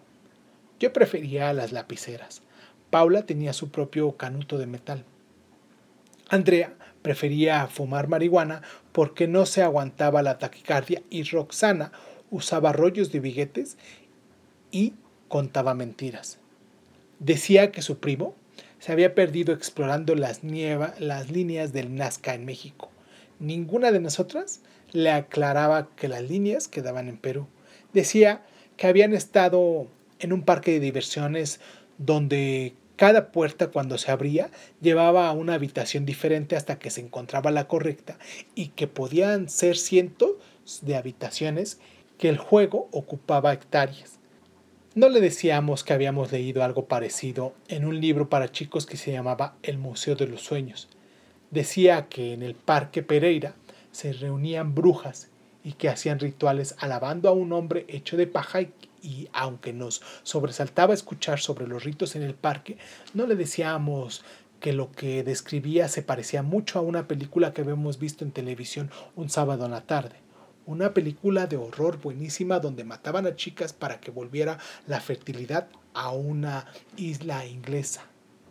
Yo 0.78 0.92
prefería 0.92 1.52
las 1.52 1.72
lapiceras. 1.72 2.42
Paula 2.88 3.26
tenía 3.26 3.52
su 3.52 3.72
propio 3.72 4.16
canuto 4.16 4.56
de 4.56 4.66
metal. 4.68 5.04
Andrea 6.28 6.76
prefería 7.02 7.66
fumar 7.66 8.06
marihuana 8.06 8.62
porque 8.92 9.26
no 9.26 9.44
se 9.44 9.64
aguantaba 9.64 10.22
la 10.22 10.38
taquicardia 10.38 11.02
y 11.10 11.24
Roxana 11.24 11.90
usaba 12.30 12.72
rollos 12.72 13.10
de 13.10 13.18
billetes 13.18 13.76
y 14.70 14.94
contaba 15.26 15.74
mentiras. 15.74 16.38
Decía 17.18 17.72
que 17.72 17.82
su 17.82 17.98
primo 17.98 18.34
se 18.78 18.92
había 18.92 19.14
perdido 19.14 19.52
explorando 19.52 20.14
las, 20.14 20.40
las 20.44 21.30
líneas 21.30 21.72
del 21.72 21.94
Nazca 21.94 22.34
en 22.34 22.44
México. 22.44 22.90
Ninguna 23.40 23.92
de 23.92 24.00
nosotras 24.00 24.60
le 24.92 25.10
aclaraba 25.10 25.88
que 25.96 26.08
las 26.08 26.22
líneas 26.22 26.68
quedaban 26.68 27.08
en 27.08 27.18
Perú. 27.18 27.46
Decía 27.92 28.42
que 28.76 28.86
habían 28.86 29.14
estado 29.14 29.88
en 30.18 30.32
un 30.32 30.42
parque 30.42 30.72
de 30.72 30.80
diversiones 30.80 31.60
donde 31.98 32.74
cada 32.96 33.30
puerta 33.30 33.68
cuando 33.68 33.96
se 33.96 34.10
abría 34.10 34.50
llevaba 34.80 35.28
a 35.28 35.32
una 35.32 35.54
habitación 35.54 36.04
diferente 36.04 36.56
hasta 36.56 36.78
que 36.78 36.90
se 36.90 37.00
encontraba 37.00 37.50
la 37.50 37.68
correcta 37.68 38.18
y 38.54 38.68
que 38.68 38.88
podían 38.88 39.48
ser 39.48 39.76
cientos 39.76 40.32
de 40.82 40.96
habitaciones 40.96 41.78
que 42.18 42.28
el 42.28 42.38
juego 42.38 42.88
ocupaba 42.90 43.52
hectáreas. 43.52 44.17
No 44.94 45.10
le 45.10 45.20
decíamos 45.20 45.84
que 45.84 45.92
habíamos 45.92 46.32
leído 46.32 46.64
algo 46.64 46.86
parecido 46.86 47.52
en 47.68 47.84
un 47.84 48.00
libro 48.00 48.30
para 48.30 48.50
chicos 48.50 48.86
que 48.86 48.96
se 48.96 49.12
llamaba 49.12 49.54
El 49.62 49.76
Museo 49.76 50.16
de 50.16 50.26
los 50.26 50.40
Sueños. 50.40 50.88
Decía 51.50 52.08
que 52.08 52.32
en 52.32 52.42
el 52.42 52.54
Parque 52.54 53.02
Pereira 53.02 53.54
se 53.92 54.14
reunían 54.14 54.74
brujas 54.74 55.28
y 55.62 55.72
que 55.72 55.90
hacían 55.90 56.18
rituales 56.18 56.74
alabando 56.78 57.28
a 57.28 57.32
un 57.32 57.52
hombre 57.52 57.84
hecho 57.86 58.16
de 58.16 58.26
paja 58.26 58.62
y, 59.02 59.28
aunque 59.34 59.74
nos 59.74 60.00
sobresaltaba 60.22 60.94
escuchar 60.94 61.38
sobre 61.38 61.68
los 61.68 61.84
ritos 61.84 62.16
en 62.16 62.22
el 62.22 62.34
parque, 62.34 62.78
no 63.12 63.26
le 63.26 63.36
decíamos 63.36 64.24
que 64.58 64.72
lo 64.72 64.90
que 64.90 65.22
describía 65.22 65.88
se 65.88 66.02
parecía 66.02 66.42
mucho 66.42 66.78
a 66.78 66.82
una 66.82 67.06
película 67.06 67.52
que 67.52 67.60
habíamos 67.60 67.98
visto 67.98 68.24
en 68.24 68.32
televisión 68.32 68.90
un 69.16 69.28
sábado 69.28 69.66
en 69.66 69.72
la 69.72 69.82
tarde. 69.82 70.16
Una 70.68 70.92
película 70.92 71.46
de 71.46 71.56
horror 71.56 71.98
buenísima 71.98 72.60
donde 72.60 72.84
mataban 72.84 73.26
a 73.26 73.34
chicas 73.34 73.72
para 73.72 74.00
que 74.00 74.10
volviera 74.10 74.58
la 74.86 75.00
fertilidad 75.00 75.68
a 75.94 76.10
una 76.10 76.66
isla 76.98 77.46
inglesa. 77.46 78.04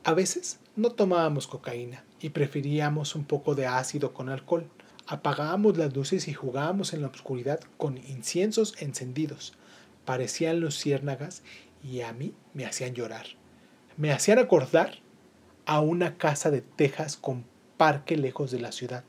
A 0.03 0.15
veces 0.15 0.59
no 0.75 0.89
tomábamos 0.89 1.45
cocaína 1.45 2.03
y 2.19 2.29
preferíamos 2.29 3.13
un 3.13 3.23
poco 3.23 3.53
de 3.53 3.67
ácido 3.67 4.15
con 4.15 4.29
alcohol. 4.29 4.67
Apagábamos 5.05 5.77
las 5.77 5.95
luces 5.95 6.27
y 6.27 6.33
jugábamos 6.33 6.93
en 6.93 7.03
la 7.03 7.09
oscuridad 7.09 7.59
con 7.77 7.99
inciensos 7.99 8.73
encendidos. 8.81 9.53
Parecían 10.03 10.59
luciérnagas 10.59 11.43
y 11.83 12.01
a 12.01 12.13
mí 12.13 12.33
me 12.55 12.65
hacían 12.65 12.95
llorar. 12.95 13.27
Me 13.95 14.11
hacían 14.11 14.39
acordar 14.39 14.95
a 15.67 15.81
una 15.81 16.17
casa 16.17 16.49
de 16.49 16.61
tejas 16.61 17.15
con 17.15 17.45
parque 17.77 18.17
lejos 18.17 18.49
de 18.49 18.59
la 18.59 18.71
ciudad. 18.71 19.03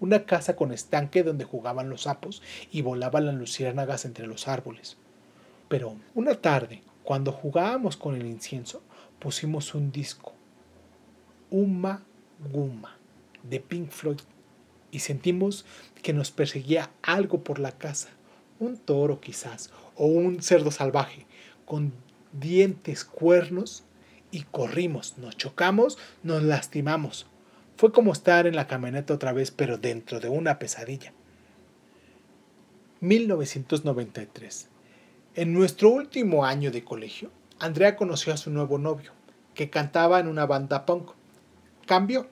Una 0.00 0.24
casa 0.24 0.56
con 0.56 0.72
estanque 0.72 1.22
donde 1.22 1.44
jugaban 1.44 1.90
los 1.90 2.02
sapos 2.02 2.42
y 2.72 2.82
volaban 2.82 3.26
las 3.26 3.34
luciérnagas 3.34 4.04
entre 4.04 4.26
los 4.26 4.48
árboles. 4.48 4.96
Pero 5.68 5.96
una 6.14 6.34
tarde, 6.34 6.82
cuando 7.04 7.32
jugábamos 7.32 7.96
con 7.96 8.14
el 8.16 8.26
incienso, 8.26 8.82
pusimos 9.18 9.74
un 9.74 9.92
disco, 9.92 10.32
Uma 11.50 12.02
Guma, 12.52 12.96
de 13.42 13.60
Pink 13.60 13.90
Floyd 13.90 14.20
y 14.90 15.00
sentimos 15.00 15.64
que 16.02 16.12
nos 16.12 16.30
perseguía 16.30 16.90
algo 17.02 17.44
por 17.44 17.58
la 17.58 17.72
casa, 17.72 18.08
un 18.58 18.76
toro 18.78 19.20
quizás, 19.20 19.70
o 19.94 20.06
un 20.06 20.42
cerdo 20.42 20.70
salvaje, 20.70 21.26
con 21.66 21.92
dientes, 22.32 23.04
cuernos, 23.04 23.84
y 24.30 24.42
corrimos, 24.42 25.18
nos 25.18 25.36
chocamos, 25.36 25.98
nos 26.22 26.42
lastimamos. 26.42 27.26
Fue 27.80 27.92
como 27.92 28.12
estar 28.12 28.46
en 28.46 28.56
la 28.56 28.66
camioneta 28.66 29.14
otra 29.14 29.32
vez, 29.32 29.50
pero 29.50 29.78
dentro 29.78 30.20
de 30.20 30.28
una 30.28 30.58
pesadilla. 30.58 31.14
1993. 33.00 34.68
En 35.34 35.54
nuestro 35.54 35.88
último 35.88 36.44
año 36.44 36.70
de 36.72 36.84
colegio, 36.84 37.30
Andrea 37.58 37.96
conoció 37.96 38.34
a 38.34 38.36
su 38.36 38.50
nuevo 38.50 38.76
novio, 38.76 39.12
que 39.54 39.70
cantaba 39.70 40.20
en 40.20 40.28
una 40.28 40.44
banda 40.44 40.84
punk. 40.84 41.12
Cambió 41.86 42.28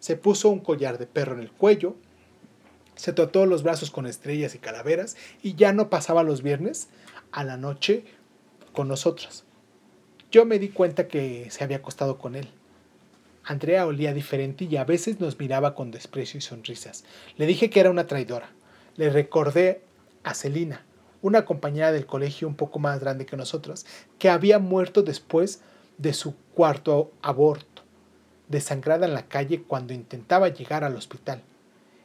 se 0.00 0.16
puso 0.16 0.48
un 0.48 0.58
collar 0.58 0.98
de 0.98 1.06
perro 1.06 1.34
en 1.34 1.42
el 1.42 1.52
cuello, 1.52 1.94
se 2.96 3.12
trató 3.12 3.46
los 3.46 3.62
brazos 3.62 3.92
con 3.92 4.04
estrellas 4.04 4.56
y 4.56 4.58
calaveras 4.58 5.16
y 5.44 5.54
ya 5.54 5.72
no 5.72 5.90
pasaba 5.90 6.24
los 6.24 6.42
viernes 6.42 6.88
a 7.30 7.44
la 7.44 7.56
noche 7.56 8.02
con 8.72 8.88
nosotras. 8.88 9.44
Yo 10.32 10.44
me 10.44 10.58
di 10.58 10.70
cuenta 10.70 11.06
que 11.06 11.52
se 11.52 11.62
había 11.62 11.76
acostado 11.76 12.18
con 12.18 12.34
él. 12.34 12.48
Andrea 13.48 13.86
olía 13.86 14.12
diferente 14.12 14.66
y 14.66 14.76
a 14.76 14.84
veces 14.84 15.20
nos 15.20 15.38
miraba 15.38 15.74
con 15.74 15.90
desprecio 15.90 16.36
y 16.36 16.42
sonrisas. 16.42 17.04
Le 17.38 17.46
dije 17.46 17.70
que 17.70 17.80
era 17.80 17.90
una 17.90 18.06
traidora. 18.06 18.50
Le 18.96 19.08
recordé 19.08 19.80
a 20.22 20.34
Celina, 20.34 20.84
una 21.22 21.46
compañera 21.46 21.90
del 21.90 22.04
colegio 22.04 22.46
un 22.46 22.56
poco 22.56 22.78
más 22.78 23.00
grande 23.00 23.24
que 23.24 23.38
nosotras, 23.38 23.86
que 24.18 24.28
había 24.28 24.58
muerto 24.58 25.02
después 25.02 25.62
de 25.96 26.12
su 26.12 26.34
cuarto 26.54 27.10
aborto 27.22 27.82
desangrada 28.48 29.06
en 29.06 29.14
la 29.14 29.28
calle 29.28 29.62
cuando 29.62 29.94
intentaba 29.94 30.48
llegar 30.48 30.84
al 30.84 30.96
hospital. 30.96 31.42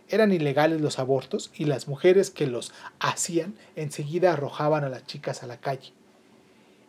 Eran 0.08 0.32
ilegales 0.32 0.80
los 0.80 0.98
abortos 0.98 1.52
y 1.54 1.66
las 1.66 1.90
mujeres 1.90 2.30
que 2.30 2.48
los 2.48 2.72
hacían 3.02 3.56
enseguida 3.76 4.32
arrojaban 4.32 4.86
a 4.86 4.90
las 4.90 5.06
chicas 5.08 5.44
a 5.44 5.48
la 5.48 5.58
calle. 5.58 5.92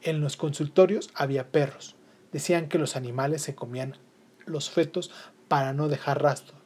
En 0.03 0.21
los 0.21 0.37
consultorios 0.37 1.11
había 1.15 1.51
perros. 1.51 1.97
Decían 2.31 2.69
que 2.69 2.79
los 2.79 2.95
animales 2.95 3.43
se 3.43 3.57
comían 3.57 3.97
los 4.47 4.71
fetos 4.71 5.11
para 5.49 5.73
no 5.73 5.89
dejar 5.89 6.23
rastro. 6.23 6.57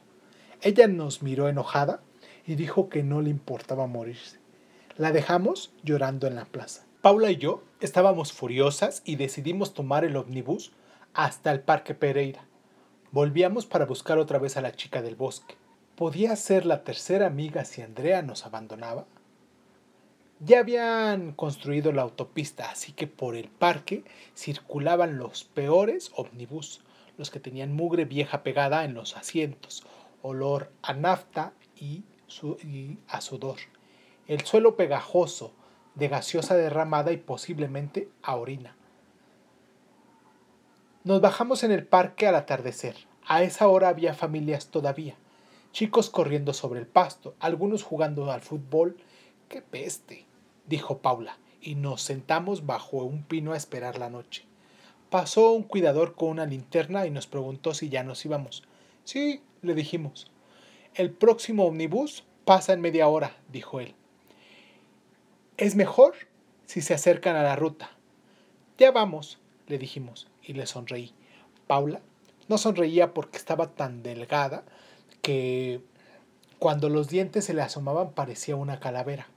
Ella 0.61 0.87
nos 0.87 1.21
miró 1.21 1.47
enojada 1.47 2.01
y 2.45 2.55
dijo 2.55 2.89
que 2.89 3.03
no 3.03 3.21
le 3.21 3.29
importaba 3.29 3.87
morirse. 3.87 4.39
La 4.97 5.11
dejamos 5.11 5.71
llorando 5.83 6.27
en 6.27 6.35
la 6.35 6.45
plaza. 6.45 6.85
Paula 7.01 7.31
y 7.31 7.37
yo 7.37 7.63
estábamos 7.79 8.33
furiosas 8.33 9.01
y 9.05 9.15
decidimos 9.15 9.73
tomar 9.73 10.03
el 10.03 10.17
ómnibus 10.17 10.73
hasta 11.13 11.51
el 11.51 11.61
Parque 11.61 11.93
Pereira. 11.93 12.43
Volvíamos 13.11 13.65
para 13.65 13.85
buscar 13.85 14.17
otra 14.17 14.37
vez 14.39 14.57
a 14.57 14.61
la 14.61 14.73
chica 14.73 15.01
del 15.01 15.15
bosque. 15.15 15.55
¿Podía 15.95 16.35
ser 16.35 16.65
la 16.65 16.83
tercera 16.83 17.27
amiga 17.27 17.65
si 17.65 17.81
Andrea 17.81 18.21
nos 18.21 18.45
abandonaba? 18.45 19.05
Ya 20.39 20.59
habían 20.59 21.33
construido 21.33 21.91
la 21.91 22.03
autopista, 22.03 22.71
así 22.71 22.93
que 22.93 23.07
por 23.07 23.35
el 23.35 23.49
parque 23.49 24.03
circulaban 24.35 25.17
los 25.17 25.43
peores 25.43 26.11
ómnibus, 26.15 26.81
los 27.19 27.29
que 27.29 27.41
tenían 27.41 27.75
mugre 27.75 28.05
vieja 28.05 28.43
pegada 28.43 28.85
en 28.85 28.93
los 28.93 29.17
asientos, 29.17 29.85
olor 30.21 30.71
a 30.81 30.93
nafta 30.93 31.51
y, 31.75 32.03
a 33.09 33.19
sudor, 33.19 33.57
el 34.27 34.45
suelo 34.45 34.77
pegajoso 34.77 35.51
de 35.95 36.07
gaseosa 36.07 36.55
derramada 36.55 37.11
y 37.11 37.17
posiblemente 37.17 38.07
a 38.23 38.37
orina. 38.37 38.77
Nos 41.03 41.19
bajamos 41.19 41.63
en 41.63 41.73
el 41.73 41.85
parque 41.85 42.25
al 42.25 42.35
atardecer. 42.35 42.95
A 43.27 43.43
esa 43.43 43.67
hora 43.67 43.89
había 43.89 44.13
familias 44.13 44.67
todavía, 44.67 45.15
chicos 45.73 46.09
corriendo 46.09 46.53
sobre 46.53 46.79
el 46.79 46.87
pasto, 46.87 47.35
algunos 47.39 47.83
jugando 47.83 48.31
al 48.31 48.41
fútbol. 48.41 48.95
¡Qué 49.49 49.61
peste! 49.61 50.25
dijo 50.67 50.99
Paula, 50.99 51.37
y 51.59 51.75
nos 51.75 52.01
sentamos 52.01 52.65
bajo 52.65 53.03
un 53.03 53.23
pino 53.23 53.51
a 53.51 53.57
esperar 53.57 53.99
la 53.99 54.09
noche. 54.09 54.48
Pasó 55.09 55.51
un 55.51 55.63
cuidador 55.63 56.15
con 56.15 56.29
una 56.29 56.45
linterna 56.45 57.07
y 57.07 57.11
nos 57.11 57.27
preguntó 57.27 57.73
si 57.73 57.89
ya 57.89 58.03
nos 58.03 58.23
íbamos. 58.25 58.63
Sí, 59.05 59.41
le 59.61 59.73
dijimos. 59.73 60.31
El 60.93 61.11
próximo 61.11 61.65
omnibus 61.65 62.25
pasa 62.45 62.73
en 62.73 62.81
media 62.81 63.07
hora, 63.07 63.35
dijo 63.51 63.79
él. 63.79 63.95
Es 65.57 65.75
mejor 65.75 66.13
si 66.65 66.81
se 66.81 66.93
acercan 66.93 67.35
a 67.35 67.43
la 67.43 67.55
ruta. 67.55 67.91
Ya 68.77 68.91
vamos, 68.91 69.39
le 69.67 69.77
dijimos, 69.77 70.27
y 70.43 70.53
le 70.53 70.65
sonreí. 70.65 71.13
Paula 71.67 72.01
no 72.47 72.57
sonreía 72.57 73.13
porque 73.13 73.37
estaba 73.37 73.67
tan 73.67 74.03
delgada 74.03 74.63
que 75.21 75.81
cuando 76.57 76.89
los 76.89 77.07
dientes 77.07 77.45
se 77.45 77.53
le 77.53 77.61
asomaban 77.61 78.11
parecía 78.11 78.55
una 78.55 78.79
calavera. 78.79 79.27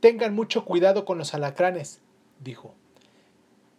Tengan 0.00 0.34
mucho 0.34 0.64
cuidado 0.64 1.04
con 1.04 1.16
los 1.18 1.32
alacranes, 1.32 2.00
dijo. 2.40 2.74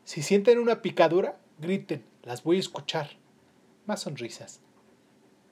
Si 0.07 0.21
sienten 0.21 0.57
una 0.57 0.81
picadura, 0.81 1.37
griten, 1.59 2.01
las 2.23 2.41
voy 2.41 2.55
a 2.55 2.61
escuchar. 2.61 3.09
Más 3.85 4.03
sonrisas. 4.03 4.61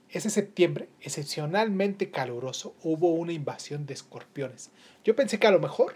Ese 0.08 0.30
septiembre, 0.30 0.88
excepcionalmente 1.02 2.10
caluroso, 2.10 2.74
hubo 2.82 3.12
una 3.16 3.34
invasión 3.34 3.86
de 3.86 3.96
escorpiones. 3.96 4.72
Yo 5.04 5.14
pensé 5.14 5.40
que 5.40 5.48
a 5.48 5.52
lo 5.52 5.60
mejor 5.60 5.96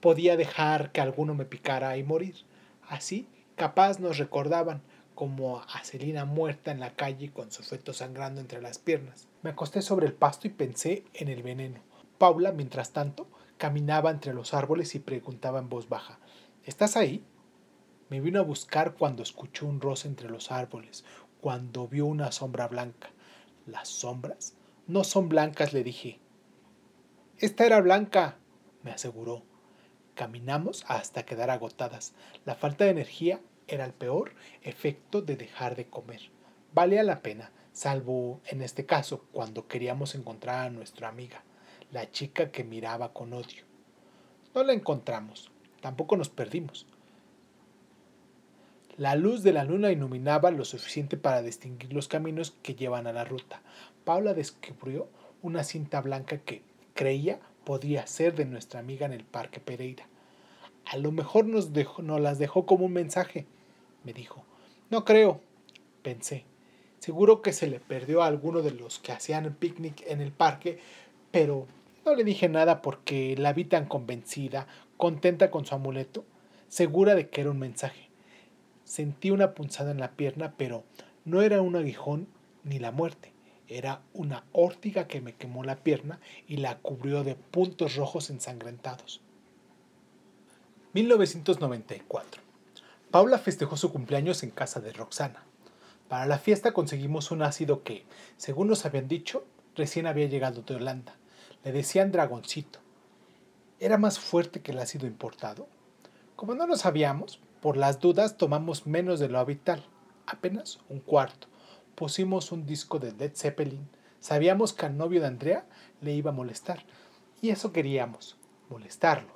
podía 0.00 0.38
dejar 0.38 0.90
que 0.92 1.02
alguno 1.02 1.34
me 1.34 1.44
picara 1.44 1.98
y 1.98 2.02
morir. 2.02 2.36
Así, 2.88 3.28
capaz 3.56 4.00
nos 4.00 4.16
recordaban 4.16 4.80
como 5.14 5.60
a 5.60 5.84
Celina 5.84 6.24
muerta 6.24 6.70
en 6.70 6.80
la 6.80 6.94
calle 6.94 7.30
con 7.30 7.52
su 7.52 7.62
feto 7.62 7.92
sangrando 7.92 8.40
entre 8.40 8.62
las 8.62 8.78
piernas. 8.78 9.28
Me 9.42 9.50
acosté 9.50 9.82
sobre 9.82 10.06
el 10.06 10.14
pasto 10.14 10.46
y 10.46 10.50
pensé 10.50 11.04
en 11.12 11.28
el 11.28 11.42
veneno. 11.42 11.80
Paula, 12.16 12.52
mientras 12.52 12.94
tanto, 12.94 13.26
caminaba 13.58 14.10
entre 14.10 14.32
los 14.32 14.54
árboles 14.54 14.94
y 14.94 14.98
preguntaba 14.98 15.58
en 15.58 15.68
voz 15.68 15.90
baja 15.90 16.18
¿Estás 16.64 16.96
ahí? 16.96 17.22
Me 18.12 18.20
vino 18.20 18.40
a 18.40 18.42
buscar 18.42 18.92
cuando 18.92 19.22
escuchó 19.22 19.64
un 19.64 19.80
roce 19.80 20.06
entre 20.06 20.28
los 20.28 20.52
árboles, 20.52 21.02
cuando 21.40 21.88
vio 21.88 22.04
una 22.04 22.30
sombra 22.30 22.68
blanca. 22.68 23.08
¿Las 23.64 23.88
sombras? 23.88 24.52
No 24.86 25.02
son 25.02 25.30
blancas, 25.30 25.72
le 25.72 25.82
dije. 25.82 26.20
Esta 27.38 27.64
era 27.64 27.80
blanca, 27.80 28.36
me 28.82 28.90
aseguró. 28.90 29.44
Caminamos 30.14 30.84
hasta 30.88 31.24
quedar 31.24 31.48
agotadas. 31.48 32.12
La 32.44 32.54
falta 32.54 32.84
de 32.84 32.90
energía 32.90 33.40
era 33.66 33.86
el 33.86 33.94
peor 33.94 34.34
efecto 34.60 35.22
de 35.22 35.36
dejar 35.36 35.74
de 35.74 35.86
comer. 35.86 36.20
Valía 36.74 37.04
la 37.04 37.22
pena, 37.22 37.50
salvo 37.72 38.42
en 38.44 38.60
este 38.60 38.84
caso 38.84 39.24
cuando 39.32 39.68
queríamos 39.68 40.14
encontrar 40.14 40.66
a 40.66 40.70
nuestra 40.70 41.08
amiga 41.08 41.44
la 41.90 42.10
chica 42.10 42.50
que 42.50 42.62
miraba 42.62 43.14
con 43.14 43.32
odio. 43.32 43.64
No 44.54 44.62
la 44.64 44.74
encontramos, 44.74 45.50
tampoco 45.80 46.18
nos 46.18 46.28
perdimos. 46.28 46.86
La 49.02 49.16
luz 49.16 49.42
de 49.42 49.52
la 49.52 49.64
luna 49.64 49.90
iluminaba 49.90 50.52
lo 50.52 50.64
suficiente 50.64 51.16
para 51.16 51.42
distinguir 51.42 51.92
los 51.92 52.06
caminos 52.06 52.54
que 52.62 52.76
llevan 52.76 53.08
a 53.08 53.12
la 53.12 53.24
ruta. 53.24 53.60
Paula 54.04 54.32
descubrió 54.32 55.08
una 55.42 55.64
cinta 55.64 56.00
blanca 56.00 56.38
que 56.38 56.62
creía 56.94 57.40
podía 57.64 58.06
ser 58.06 58.36
de 58.36 58.44
nuestra 58.44 58.78
amiga 58.78 59.04
en 59.04 59.12
el 59.12 59.24
Parque 59.24 59.58
Pereira. 59.58 60.06
A 60.84 60.98
lo 60.98 61.10
mejor 61.10 61.46
nos, 61.46 61.72
dejó, 61.72 62.00
nos 62.00 62.20
las 62.20 62.38
dejó 62.38 62.64
como 62.64 62.86
un 62.86 62.92
mensaje, 62.92 63.44
me 64.04 64.12
dijo. 64.12 64.44
No 64.88 65.04
creo, 65.04 65.40
pensé. 66.04 66.44
Seguro 67.00 67.42
que 67.42 67.52
se 67.52 67.66
le 67.66 67.80
perdió 67.80 68.22
a 68.22 68.28
alguno 68.28 68.62
de 68.62 68.70
los 68.70 69.00
que 69.00 69.10
hacían 69.10 69.46
el 69.46 69.52
picnic 69.52 70.04
en 70.06 70.20
el 70.20 70.30
parque, 70.30 70.78
pero 71.32 71.66
no 72.06 72.14
le 72.14 72.22
dije 72.22 72.48
nada 72.48 72.80
porque 72.80 73.34
la 73.36 73.52
vi 73.52 73.64
tan 73.64 73.86
convencida, 73.86 74.68
contenta 74.96 75.50
con 75.50 75.66
su 75.66 75.74
amuleto, 75.74 76.24
segura 76.68 77.16
de 77.16 77.30
que 77.30 77.40
era 77.40 77.50
un 77.50 77.58
mensaje. 77.58 78.11
Sentí 78.92 79.30
una 79.30 79.54
punzada 79.54 79.90
en 79.90 80.00
la 80.00 80.10
pierna, 80.10 80.52
pero 80.58 80.84
no 81.24 81.40
era 81.40 81.62
un 81.62 81.76
aguijón 81.76 82.28
ni 82.62 82.78
la 82.78 82.90
muerte. 82.90 83.32
Era 83.66 84.02
una 84.12 84.44
órtiga 84.52 85.06
que 85.06 85.22
me 85.22 85.34
quemó 85.34 85.64
la 85.64 85.76
pierna 85.76 86.20
y 86.46 86.58
la 86.58 86.76
cubrió 86.76 87.24
de 87.24 87.34
puntos 87.34 87.96
rojos 87.96 88.28
ensangrentados. 88.28 89.22
1994. 90.92 92.42
Paula 93.10 93.38
festejó 93.38 93.78
su 93.78 93.90
cumpleaños 93.90 94.42
en 94.42 94.50
casa 94.50 94.78
de 94.80 94.92
Roxana. 94.92 95.42
Para 96.10 96.26
la 96.26 96.38
fiesta 96.38 96.74
conseguimos 96.74 97.30
un 97.30 97.40
ácido 97.40 97.84
que, 97.84 98.04
según 98.36 98.68
nos 98.68 98.84
habían 98.84 99.08
dicho, 99.08 99.46
recién 99.74 100.06
había 100.06 100.26
llegado 100.26 100.60
de 100.60 100.74
Holanda. 100.74 101.16
Le 101.64 101.72
decían 101.72 102.12
dragoncito. 102.12 102.78
¿Era 103.80 103.96
más 103.96 104.18
fuerte 104.18 104.60
que 104.60 104.72
el 104.72 104.80
ácido 104.80 105.06
importado? 105.06 105.66
Como 106.36 106.54
no 106.54 106.66
lo 106.66 106.76
sabíamos, 106.76 107.40
por 107.62 107.76
las 107.76 108.00
dudas 108.00 108.36
tomamos 108.36 108.88
menos 108.88 109.20
de 109.20 109.28
lo 109.28 109.38
habitual, 109.38 109.84
apenas 110.26 110.80
un 110.88 110.98
cuarto. 110.98 111.46
Pusimos 111.94 112.50
un 112.50 112.66
disco 112.66 112.98
de 112.98 113.12
Led 113.12 113.36
Zeppelin. 113.36 113.88
Sabíamos 114.18 114.72
que 114.72 114.86
al 114.86 114.96
novio 114.96 115.20
de 115.20 115.28
Andrea 115.28 115.64
le 116.00 116.12
iba 116.12 116.32
a 116.32 116.34
molestar. 116.34 116.84
Y 117.40 117.50
eso 117.50 117.72
queríamos, 117.72 118.36
molestarlo. 118.68 119.30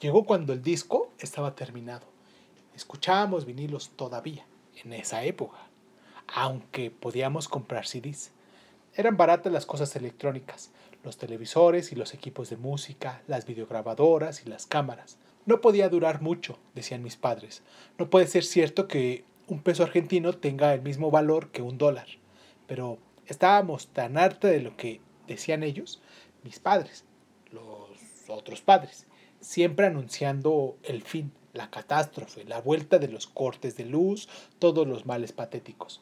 Llegó 0.00 0.26
cuando 0.26 0.52
el 0.52 0.62
disco 0.62 1.10
estaba 1.18 1.56
terminado. 1.56 2.06
Escuchábamos 2.76 3.44
vinilos 3.44 3.90
todavía, 3.96 4.46
en 4.84 4.92
esa 4.92 5.24
época, 5.24 5.58
aunque 6.28 6.92
podíamos 6.92 7.48
comprar 7.48 7.88
CDs. 7.88 8.30
Eran 8.94 9.16
baratas 9.16 9.52
las 9.52 9.66
cosas 9.66 9.96
electrónicas, 9.96 10.70
los 11.02 11.16
televisores 11.16 11.90
y 11.90 11.96
los 11.96 12.14
equipos 12.14 12.48
de 12.48 12.58
música, 12.58 13.22
las 13.26 13.44
videograbadoras 13.44 14.46
y 14.46 14.48
las 14.48 14.66
cámaras. 14.66 15.18
No 15.46 15.60
podía 15.60 15.88
durar 15.88 16.22
mucho, 16.22 16.58
decían 16.74 17.04
mis 17.04 17.16
padres. 17.16 17.62
No 17.98 18.10
puede 18.10 18.26
ser 18.26 18.44
cierto 18.44 18.88
que 18.88 19.24
un 19.46 19.62
peso 19.62 19.84
argentino 19.84 20.32
tenga 20.32 20.74
el 20.74 20.82
mismo 20.82 21.12
valor 21.12 21.52
que 21.52 21.62
un 21.62 21.78
dólar. 21.78 22.08
Pero 22.66 22.98
estábamos 23.26 23.86
tan 23.88 24.18
harta 24.18 24.48
de 24.48 24.60
lo 24.60 24.76
que 24.76 25.00
decían 25.28 25.62
ellos, 25.62 26.02
mis 26.42 26.58
padres, 26.58 27.04
los 27.52 27.90
otros 28.28 28.60
padres, 28.60 29.06
siempre 29.40 29.86
anunciando 29.86 30.76
el 30.82 31.02
fin, 31.02 31.32
la 31.52 31.70
catástrofe, 31.70 32.44
la 32.44 32.60
vuelta 32.60 32.98
de 32.98 33.08
los 33.08 33.28
cortes 33.28 33.76
de 33.76 33.84
luz, 33.84 34.28
todos 34.58 34.86
los 34.86 35.06
males 35.06 35.30
patéticos. 35.30 36.00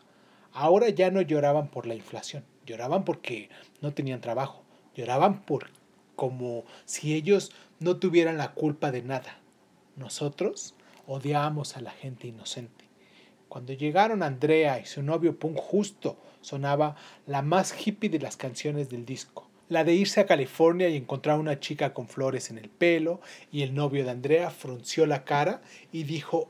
Ahora 0.52 0.88
ya 0.88 1.10
no 1.10 1.20
lloraban 1.20 1.68
por 1.68 1.86
la 1.86 1.94
inflación, 1.94 2.44
lloraban 2.64 3.04
porque 3.04 3.50
no 3.82 3.92
tenían 3.92 4.22
trabajo, 4.22 4.64
lloraban 4.94 5.42
por 5.42 5.68
como 6.16 6.64
si 6.84 7.14
ellos 7.14 7.52
no 7.80 7.96
tuvieran 7.96 8.38
la 8.38 8.52
culpa 8.52 8.90
de 8.90 9.02
nada. 9.02 9.38
Nosotros 9.96 10.74
odiábamos 11.06 11.76
a 11.76 11.80
la 11.80 11.90
gente 11.90 12.28
inocente. 12.28 12.84
Cuando 13.48 13.72
llegaron 13.72 14.22
Andrea 14.22 14.80
y 14.80 14.86
su 14.86 15.02
novio 15.02 15.38
Punk 15.38 15.56
justo 15.56 16.16
sonaba 16.40 16.96
la 17.26 17.42
más 17.42 17.74
hippie 17.86 18.10
de 18.10 18.18
las 18.18 18.36
canciones 18.36 18.90
del 18.90 19.04
disco. 19.04 19.48
La 19.68 19.84
de 19.84 19.94
irse 19.94 20.20
a 20.20 20.26
California 20.26 20.88
y 20.88 20.96
encontrar 20.96 21.38
una 21.38 21.60
chica 21.60 21.94
con 21.94 22.08
flores 22.08 22.50
en 22.50 22.58
el 22.58 22.68
pelo 22.68 23.20
y 23.50 23.62
el 23.62 23.74
novio 23.74 24.04
de 24.04 24.10
Andrea 24.10 24.50
frunció 24.50 25.06
la 25.06 25.24
cara 25.24 25.62
y 25.90 26.02
dijo, 26.02 26.48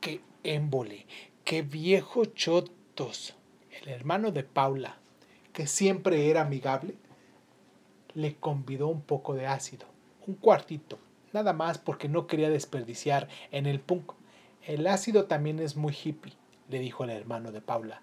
qué 0.00 0.20
émbole, 0.44 1.06
qué 1.44 1.62
viejo 1.62 2.24
chotos. 2.26 3.34
El 3.82 3.88
hermano 3.88 4.30
de 4.30 4.44
Paula, 4.44 4.98
que 5.52 5.66
siempre 5.66 6.28
era 6.30 6.42
amigable, 6.42 6.94
le 8.16 8.34
convidó 8.34 8.88
un 8.88 9.02
poco 9.02 9.34
de 9.34 9.46
ácido, 9.46 9.86
un 10.26 10.34
cuartito, 10.34 10.98
nada 11.32 11.52
más 11.52 11.76
porque 11.76 12.08
no 12.08 12.26
quería 12.26 12.50
desperdiciar 12.50 13.28
en 13.52 13.66
el 13.66 13.78
punk. 13.78 14.14
El 14.66 14.86
ácido 14.86 15.26
también 15.26 15.60
es 15.60 15.76
muy 15.76 15.94
hippie, 15.94 16.32
le 16.70 16.80
dijo 16.80 17.04
el 17.04 17.10
hermano 17.10 17.52
de 17.52 17.60
Paula, 17.60 18.00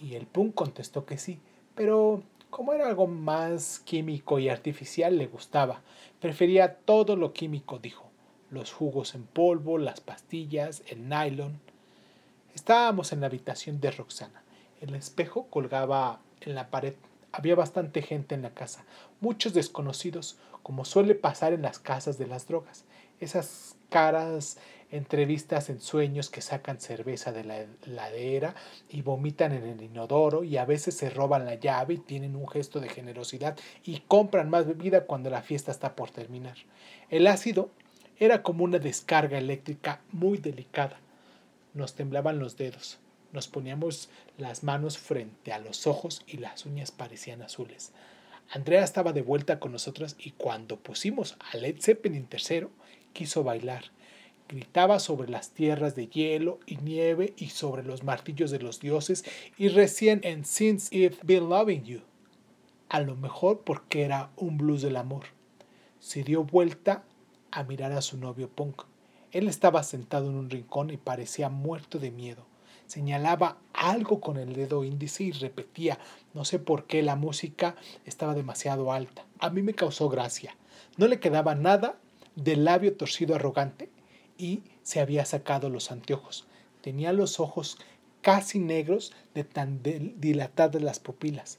y 0.00 0.14
el 0.14 0.26
punk 0.26 0.54
contestó 0.54 1.04
que 1.04 1.18
sí, 1.18 1.40
pero 1.74 2.22
como 2.50 2.72
era 2.72 2.86
algo 2.86 3.08
más 3.08 3.80
químico 3.80 4.38
y 4.38 4.48
artificial 4.48 5.18
le 5.18 5.26
gustaba. 5.26 5.82
Prefería 6.20 6.76
todo 6.76 7.16
lo 7.16 7.32
químico, 7.32 7.78
dijo. 7.78 8.08
Los 8.50 8.72
jugos 8.72 9.14
en 9.14 9.24
polvo, 9.24 9.76
las 9.76 10.00
pastillas, 10.00 10.82
el 10.86 11.08
nylon. 11.08 11.60
Estábamos 12.54 13.12
en 13.12 13.20
la 13.20 13.26
habitación 13.26 13.80
de 13.80 13.90
Roxana. 13.90 14.42
El 14.80 14.94
espejo 14.94 15.48
colgaba 15.50 16.20
en 16.40 16.54
la 16.54 16.70
pared. 16.70 16.94
Había 17.32 17.54
bastante 17.54 18.02
gente 18.02 18.34
en 18.34 18.42
la 18.42 18.54
casa, 18.54 18.84
muchos 19.20 19.54
desconocidos, 19.54 20.38
como 20.62 20.84
suele 20.84 21.14
pasar 21.14 21.52
en 21.52 21.62
las 21.62 21.78
casas 21.78 22.18
de 22.18 22.26
las 22.26 22.46
drogas. 22.46 22.84
Esas 23.20 23.76
caras 23.88 24.58
entrevistas 24.90 25.68
en 25.68 25.80
sueños 25.80 26.30
que 26.30 26.40
sacan 26.40 26.80
cerveza 26.80 27.32
de 27.32 27.44
la 27.44 27.66
heladera 27.86 28.54
y 28.88 29.02
vomitan 29.02 29.52
en 29.52 29.64
el 29.64 29.82
inodoro 29.82 30.44
y 30.44 30.56
a 30.56 30.64
veces 30.64 30.96
se 30.96 31.10
roban 31.10 31.44
la 31.44 31.56
llave 31.56 31.94
y 31.94 31.98
tienen 31.98 32.36
un 32.36 32.48
gesto 32.48 32.80
de 32.80 32.88
generosidad 32.88 33.58
y 33.84 34.00
compran 34.00 34.48
más 34.48 34.66
bebida 34.66 35.04
cuando 35.04 35.30
la 35.30 35.42
fiesta 35.42 35.70
está 35.70 35.94
por 35.94 36.10
terminar. 36.10 36.56
El 37.10 37.26
ácido 37.26 37.70
era 38.18 38.42
como 38.42 38.64
una 38.64 38.78
descarga 38.78 39.38
eléctrica 39.38 40.00
muy 40.10 40.38
delicada. 40.38 40.98
Nos 41.74 41.94
temblaban 41.94 42.38
los 42.38 42.56
dedos, 42.56 42.98
nos 43.32 43.48
poníamos 43.48 44.08
las 44.36 44.62
manos 44.62 44.98
frente 44.98 45.52
a 45.52 45.58
los 45.58 45.86
ojos 45.86 46.22
y 46.26 46.38
las 46.38 46.66
uñas 46.66 46.90
parecían 46.90 47.42
azules. 47.42 47.92
Andrea 48.50 48.82
estaba 48.82 49.12
de 49.12 49.22
vuelta 49.22 49.60
con 49.60 49.72
nosotras 49.72 50.16
y 50.18 50.30
cuando 50.32 50.78
pusimos 50.78 51.36
a 51.52 51.56
Led 51.56 51.80
Zeppelin 51.80 52.26
tercero, 52.26 52.70
quiso 53.12 53.44
bailar 53.44 53.90
gritaba 54.48 54.98
sobre 54.98 55.28
las 55.28 55.50
tierras 55.50 55.94
de 55.94 56.08
hielo 56.08 56.58
y 56.66 56.76
nieve 56.78 57.34
y 57.36 57.50
sobre 57.50 57.84
los 57.84 58.02
martillos 58.02 58.50
de 58.50 58.58
los 58.58 58.80
dioses 58.80 59.24
y 59.58 59.68
recién 59.68 60.20
en 60.24 60.44
Since 60.44 60.96
I've 60.96 61.18
Been 61.22 61.48
Loving 61.48 61.84
You. 61.84 62.00
A 62.88 63.00
lo 63.00 63.14
mejor 63.14 63.60
porque 63.60 64.02
era 64.02 64.30
un 64.36 64.56
blues 64.56 64.82
del 64.82 64.96
amor. 64.96 65.24
Se 66.00 66.24
dio 66.24 66.44
vuelta 66.44 67.04
a 67.50 67.62
mirar 67.64 67.92
a 67.92 68.00
su 68.00 68.16
novio 68.16 68.48
Punk. 68.48 68.82
Él 69.30 69.46
estaba 69.46 69.82
sentado 69.82 70.30
en 70.30 70.36
un 70.36 70.48
rincón 70.48 70.90
y 70.90 70.96
parecía 70.96 71.50
muerto 71.50 71.98
de 71.98 72.10
miedo. 72.10 72.46
Señalaba 72.88 73.58
algo 73.74 74.18
con 74.20 74.38
el 74.38 74.54
dedo 74.54 74.82
índice 74.82 75.22
y 75.22 75.32
repetía, 75.32 75.98
no 76.32 76.46
sé 76.46 76.58
por 76.58 76.86
qué 76.86 77.02
la 77.02 77.16
música 77.16 77.76
estaba 78.06 78.34
demasiado 78.34 78.92
alta. 78.92 79.26
A 79.38 79.50
mí 79.50 79.60
me 79.60 79.74
causó 79.74 80.08
gracia. 80.08 80.56
No 80.96 81.06
le 81.06 81.20
quedaba 81.20 81.54
nada 81.54 81.96
del 82.34 82.64
labio 82.64 82.96
torcido 82.96 83.34
arrogante 83.34 83.90
y 84.38 84.62
se 84.82 85.00
había 85.00 85.26
sacado 85.26 85.68
los 85.68 85.92
anteojos. 85.92 86.46
Tenía 86.80 87.12
los 87.12 87.40
ojos 87.40 87.76
casi 88.22 88.58
negros 88.58 89.12
de 89.34 89.44
tan 89.44 89.82
dilatadas 89.82 90.80
las 90.80 90.98
pupilas. 90.98 91.58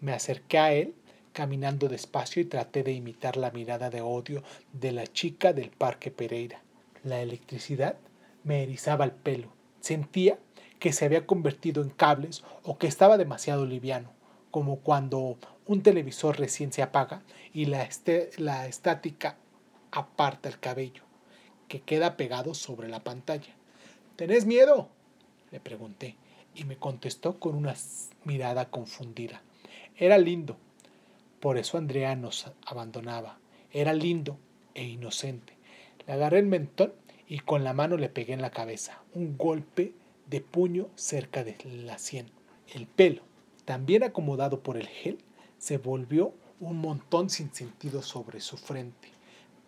Me 0.00 0.12
acerqué 0.12 0.58
a 0.58 0.72
él 0.72 0.94
caminando 1.32 1.88
despacio 1.88 2.42
y 2.42 2.46
traté 2.46 2.82
de 2.82 2.92
imitar 2.92 3.36
la 3.36 3.52
mirada 3.52 3.90
de 3.90 4.00
odio 4.00 4.42
de 4.72 4.90
la 4.90 5.06
chica 5.06 5.52
del 5.52 5.70
Parque 5.70 6.10
Pereira. 6.10 6.62
La 7.04 7.22
electricidad 7.22 7.96
me 8.42 8.64
erizaba 8.64 9.04
el 9.04 9.12
pelo. 9.12 9.48
Sentía 9.80 10.38
que 10.84 10.92
se 10.92 11.06
había 11.06 11.24
convertido 11.24 11.82
en 11.82 11.88
cables 11.88 12.44
o 12.62 12.76
que 12.76 12.86
estaba 12.86 13.16
demasiado 13.16 13.64
liviano, 13.64 14.10
como 14.50 14.80
cuando 14.80 15.38
un 15.64 15.82
televisor 15.82 16.38
recién 16.38 16.74
se 16.74 16.82
apaga 16.82 17.22
y 17.54 17.64
la, 17.64 17.88
la 18.36 18.66
estática 18.66 19.38
aparta 19.92 20.50
el 20.50 20.60
cabello 20.60 21.02
que 21.68 21.80
queda 21.80 22.18
pegado 22.18 22.52
sobre 22.52 22.90
la 22.90 23.02
pantalla. 23.02 23.54
¿Tenés 24.16 24.44
miedo? 24.44 24.90
Le 25.52 25.58
pregunté 25.58 26.16
y 26.54 26.64
me 26.64 26.76
contestó 26.76 27.40
con 27.40 27.54
una 27.54 27.74
mirada 28.24 28.68
confundida. 28.68 29.40
Era 29.96 30.18
lindo. 30.18 30.58
Por 31.40 31.56
eso 31.56 31.78
Andrea 31.78 32.14
nos 32.14 32.52
abandonaba. 32.66 33.38
Era 33.72 33.94
lindo 33.94 34.36
e 34.74 34.84
inocente. 34.84 35.54
Le 36.06 36.12
agarré 36.12 36.40
el 36.40 36.46
mentón 36.46 36.92
y 37.26 37.38
con 37.38 37.64
la 37.64 37.72
mano 37.72 37.96
le 37.96 38.10
pegué 38.10 38.34
en 38.34 38.42
la 38.42 38.50
cabeza. 38.50 39.00
Un 39.14 39.38
golpe 39.38 39.94
de 40.26 40.40
puño 40.40 40.88
cerca 40.94 41.44
de 41.44 41.56
la 41.84 41.98
sien. 41.98 42.26
El 42.72 42.86
pelo, 42.86 43.22
también 43.64 44.02
acomodado 44.02 44.62
por 44.62 44.76
el 44.76 44.86
gel, 44.86 45.18
se 45.58 45.78
volvió 45.78 46.34
un 46.60 46.78
montón 46.78 47.30
sin 47.30 47.52
sentido 47.54 48.02
sobre 48.02 48.40
su 48.40 48.56
frente. 48.56 49.08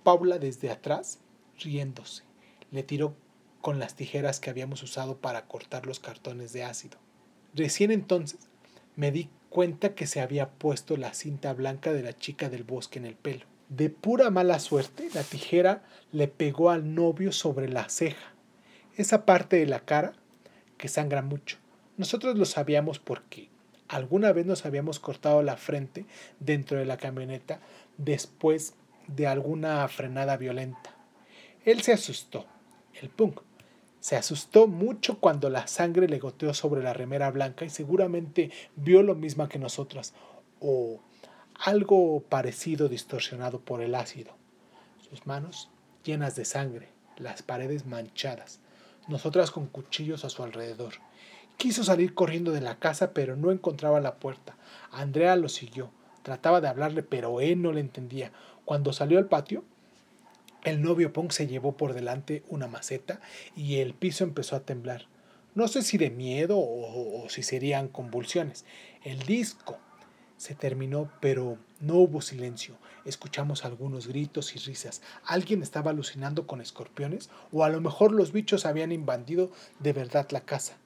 Paula 0.02 0.38
desde 0.38 0.70
atrás 0.70 1.18
riéndose. 1.58 2.22
Le 2.70 2.82
tiró 2.82 3.14
con 3.60 3.78
las 3.78 3.94
tijeras 3.96 4.40
que 4.40 4.50
habíamos 4.50 4.82
usado 4.82 5.16
para 5.18 5.46
cortar 5.46 5.86
los 5.86 6.00
cartones 6.00 6.52
de 6.52 6.64
ácido. 6.64 6.98
Recién 7.54 7.90
entonces 7.90 8.38
me 8.94 9.10
di 9.10 9.28
cuenta 9.48 9.94
que 9.94 10.06
se 10.06 10.20
había 10.20 10.50
puesto 10.50 10.96
la 10.96 11.14
cinta 11.14 11.52
blanca 11.52 11.92
de 11.92 12.02
la 12.02 12.12
chica 12.12 12.48
del 12.48 12.64
bosque 12.64 12.98
en 12.98 13.06
el 13.06 13.16
pelo. 13.16 13.46
De 13.68 13.90
pura 13.90 14.30
mala 14.30 14.60
suerte, 14.60 15.08
la 15.14 15.22
tijera 15.22 15.82
le 16.12 16.28
pegó 16.28 16.70
al 16.70 16.94
novio 16.94 17.32
sobre 17.32 17.68
la 17.68 17.88
ceja, 17.88 18.34
esa 18.96 19.26
parte 19.26 19.56
de 19.56 19.66
la 19.66 19.80
cara 19.80 20.14
que 20.76 20.88
sangra 20.88 21.22
mucho. 21.22 21.58
Nosotros 21.96 22.36
lo 22.36 22.44
sabíamos 22.44 22.98
porque 22.98 23.48
alguna 23.88 24.32
vez 24.32 24.46
nos 24.46 24.66
habíamos 24.66 25.00
cortado 25.00 25.42
la 25.42 25.56
frente 25.56 26.04
dentro 26.40 26.78
de 26.78 26.86
la 26.86 26.96
camioneta 26.96 27.60
después 27.96 28.74
de 29.06 29.26
alguna 29.26 29.86
frenada 29.88 30.36
violenta. 30.36 30.94
Él 31.64 31.82
se 31.82 31.92
asustó, 31.92 32.46
el 33.00 33.08
punk. 33.08 33.40
Se 34.00 34.16
asustó 34.16 34.68
mucho 34.68 35.18
cuando 35.18 35.50
la 35.50 35.66
sangre 35.66 36.08
le 36.08 36.18
goteó 36.18 36.54
sobre 36.54 36.82
la 36.82 36.92
remera 36.92 37.30
blanca 37.30 37.64
y 37.64 37.70
seguramente 37.70 38.50
vio 38.76 39.02
lo 39.02 39.14
mismo 39.14 39.48
que 39.48 39.58
nosotras, 39.58 40.14
o 40.60 41.00
algo 41.58 42.20
parecido 42.20 42.88
distorsionado 42.88 43.60
por 43.60 43.82
el 43.82 43.94
ácido. 43.94 44.32
Sus 45.08 45.26
manos 45.26 45.70
llenas 46.04 46.36
de 46.36 46.44
sangre, 46.44 46.88
las 47.16 47.42
paredes 47.42 47.86
manchadas, 47.86 48.60
nosotras 49.08 49.50
con 49.50 49.66
cuchillos 49.66 50.24
a 50.24 50.30
su 50.30 50.42
alrededor. 50.42 50.94
Quiso 51.56 51.84
salir 51.84 52.14
corriendo 52.14 52.52
de 52.52 52.60
la 52.60 52.78
casa, 52.78 53.12
pero 53.12 53.36
no 53.36 53.50
encontraba 53.50 54.00
la 54.00 54.16
puerta. 54.16 54.56
Andrea 54.90 55.36
lo 55.36 55.48
siguió. 55.48 55.90
Trataba 56.22 56.60
de 56.60 56.68
hablarle, 56.68 57.02
pero 57.02 57.40
él 57.40 57.62
no 57.62 57.72
le 57.72 57.80
entendía. 57.80 58.32
Cuando 58.64 58.92
salió 58.92 59.18
al 59.18 59.26
patio, 59.26 59.64
el 60.64 60.82
novio 60.82 61.12
Punk 61.12 61.30
se 61.30 61.46
llevó 61.46 61.76
por 61.76 61.94
delante 61.94 62.42
una 62.48 62.66
maceta 62.66 63.20
y 63.54 63.76
el 63.76 63.94
piso 63.94 64.24
empezó 64.24 64.56
a 64.56 64.60
temblar. 64.60 65.06
No 65.54 65.68
sé 65.68 65.82
si 65.82 65.96
de 65.96 66.10
miedo 66.10 66.58
o, 66.58 67.26
si 67.28 67.42
serían 67.42 67.88
convulsiones. 67.88 68.64
El 69.04 69.20
disco 69.20 69.78
se 70.36 70.54
terminó, 70.54 71.10
pero 71.20 71.58
no 71.80 71.94
hubo 71.94 72.20
silencio. 72.20 72.76
Escuchamos 73.04 73.64
algunos 73.64 74.06
gritos 74.06 74.54
y 74.56 74.58
risas. 74.58 75.02
¿Alguien 75.24 75.62
estaba 75.62 75.90
alucinando 75.90 76.46
con 76.46 76.60
escorpiones? 76.60 77.30
¿O 77.52 77.64
a 77.64 77.68
lo 77.68 77.80
mejor 77.80 78.12
los 78.12 78.32
bichos 78.32 78.66
habían 78.66 78.92
invadido 78.92 79.50
de 79.78 79.92
verdad 79.92 80.28
la 80.30 80.40
casa? 80.40 80.76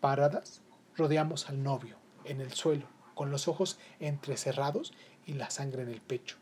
Paradas, 0.00 0.62
rodeamos 0.96 1.48
al 1.48 1.62
novio, 1.62 1.96
en 2.24 2.40
el 2.40 2.52
suelo, 2.52 2.86
con 3.14 3.30
los 3.30 3.48
ojos 3.48 3.78
entrecerrados 3.98 4.92
y 5.26 5.34
la 5.34 5.50
sangre 5.50 5.82
en 5.82 5.88
el 5.88 6.00
pecho 6.00 6.36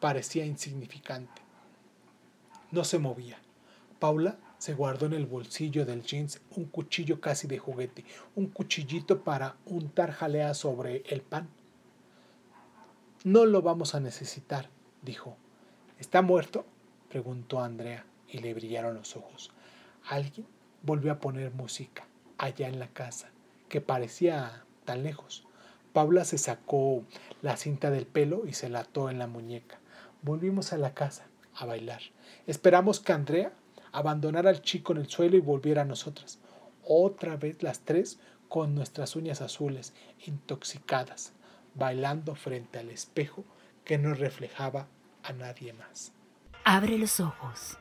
parecía 0.00 0.44
insignificante. 0.44 1.42
No 2.70 2.84
se 2.84 2.98
movía. 2.98 3.38
Paula 3.98 4.38
se 4.58 4.74
guardó 4.74 5.06
en 5.06 5.12
el 5.12 5.26
bolsillo 5.26 5.86
del 5.86 6.02
jeans 6.02 6.40
un 6.56 6.64
cuchillo 6.66 7.20
casi 7.20 7.46
de 7.46 7.58
juguete, 7.58 8.04
un 8.34 8.48
cuchillito 8.48 9.22
para 9.22 9.56
untar 9.66 10.12
jalea 10.12 10.52
sobre 10.54 11.02
el 11.06 11.22
pan. 11.22 11.48
No 13.24 13.46
lo 13.46 13.62
vamos 13.62 13.94
a 13.94 14.00
necesitar, 14.00 14.68
dijo. 15.02 15.36
¿Está 15.98 16.22
muerto? 16.22 16.64
preguntó 17.08 17.60
Andrea 17.60 18.04
y 18.28 18.38
le 18.38 18.54
brillaron 18.54 18.94
los 18.94 19.16
ojos. 19.16 19.50
Alguien 20.08 20.46
volvió 20.82 21.12
a 21.12 21.18
poner 21.18 21.52
música 21.52 22.06
allá 22.36 22.68
en 22.68 22.78
la 22.78 22.88
casa, 22.88 23.30
que 23.68 23.80
parecía 23.80 24.64
tan 24.84 25.02
lejos. 25.02 25.44
Paula 25.92 26.24
se 26.24 26.38
sacó 26.38 27.02
la 27.42 27.56
cinta 27.56 27.90
del 27.90 28.06
pelo 28.06 28.46
y 28.46 28.52
se 28.52 28.68
la 28.68 28.80
ató 28.80 29.10
en 29.10 29.18
la 29.18 29.26
muñeca. 29.26 29.78
Volvimos 30.22 30.72
a 30.72 30.78
la 30.78 30.94
casa 30.94 31.26
a 31.54 31.64
bailar. 31.64 32.02
Esperamos 32.46 33.00
que 33.00 33.12
Andrea 33.12 33.52
abandonara 33.92 34.50
al 34.50 34.62
chico 34.62 34.92
en 34.92 34.98
el 34.98 35.08
suelo 35.08 35.36
y 35.36 35.40
volviera 35.40 35.82
a 35.82 35.86
nosotras. 35.86 36.38
Otra 36.84 37.36
vez 37.36 37.62
las 37.62 37.80
tres 37.80 38.18
con 38.48 38.74
nuestras 38.74 39.14
uñas 39.16 39.40
azules, 39.40 39.94
intoxicadas, 40.26 41.32
bailando 41.74 42.34
frente 42.34 42.78
al 42.78 42.90
espejo 42.90 43.44
que 43.84 43.98
no 43.98 44.14
reflejaba 44.14 44.88
a 45.22 45.32
nadie 45.32 45.72
más. 45.72 46.12
Abre 46.64 46.98
los 46.98 47.20
ojos. 47.20 47.78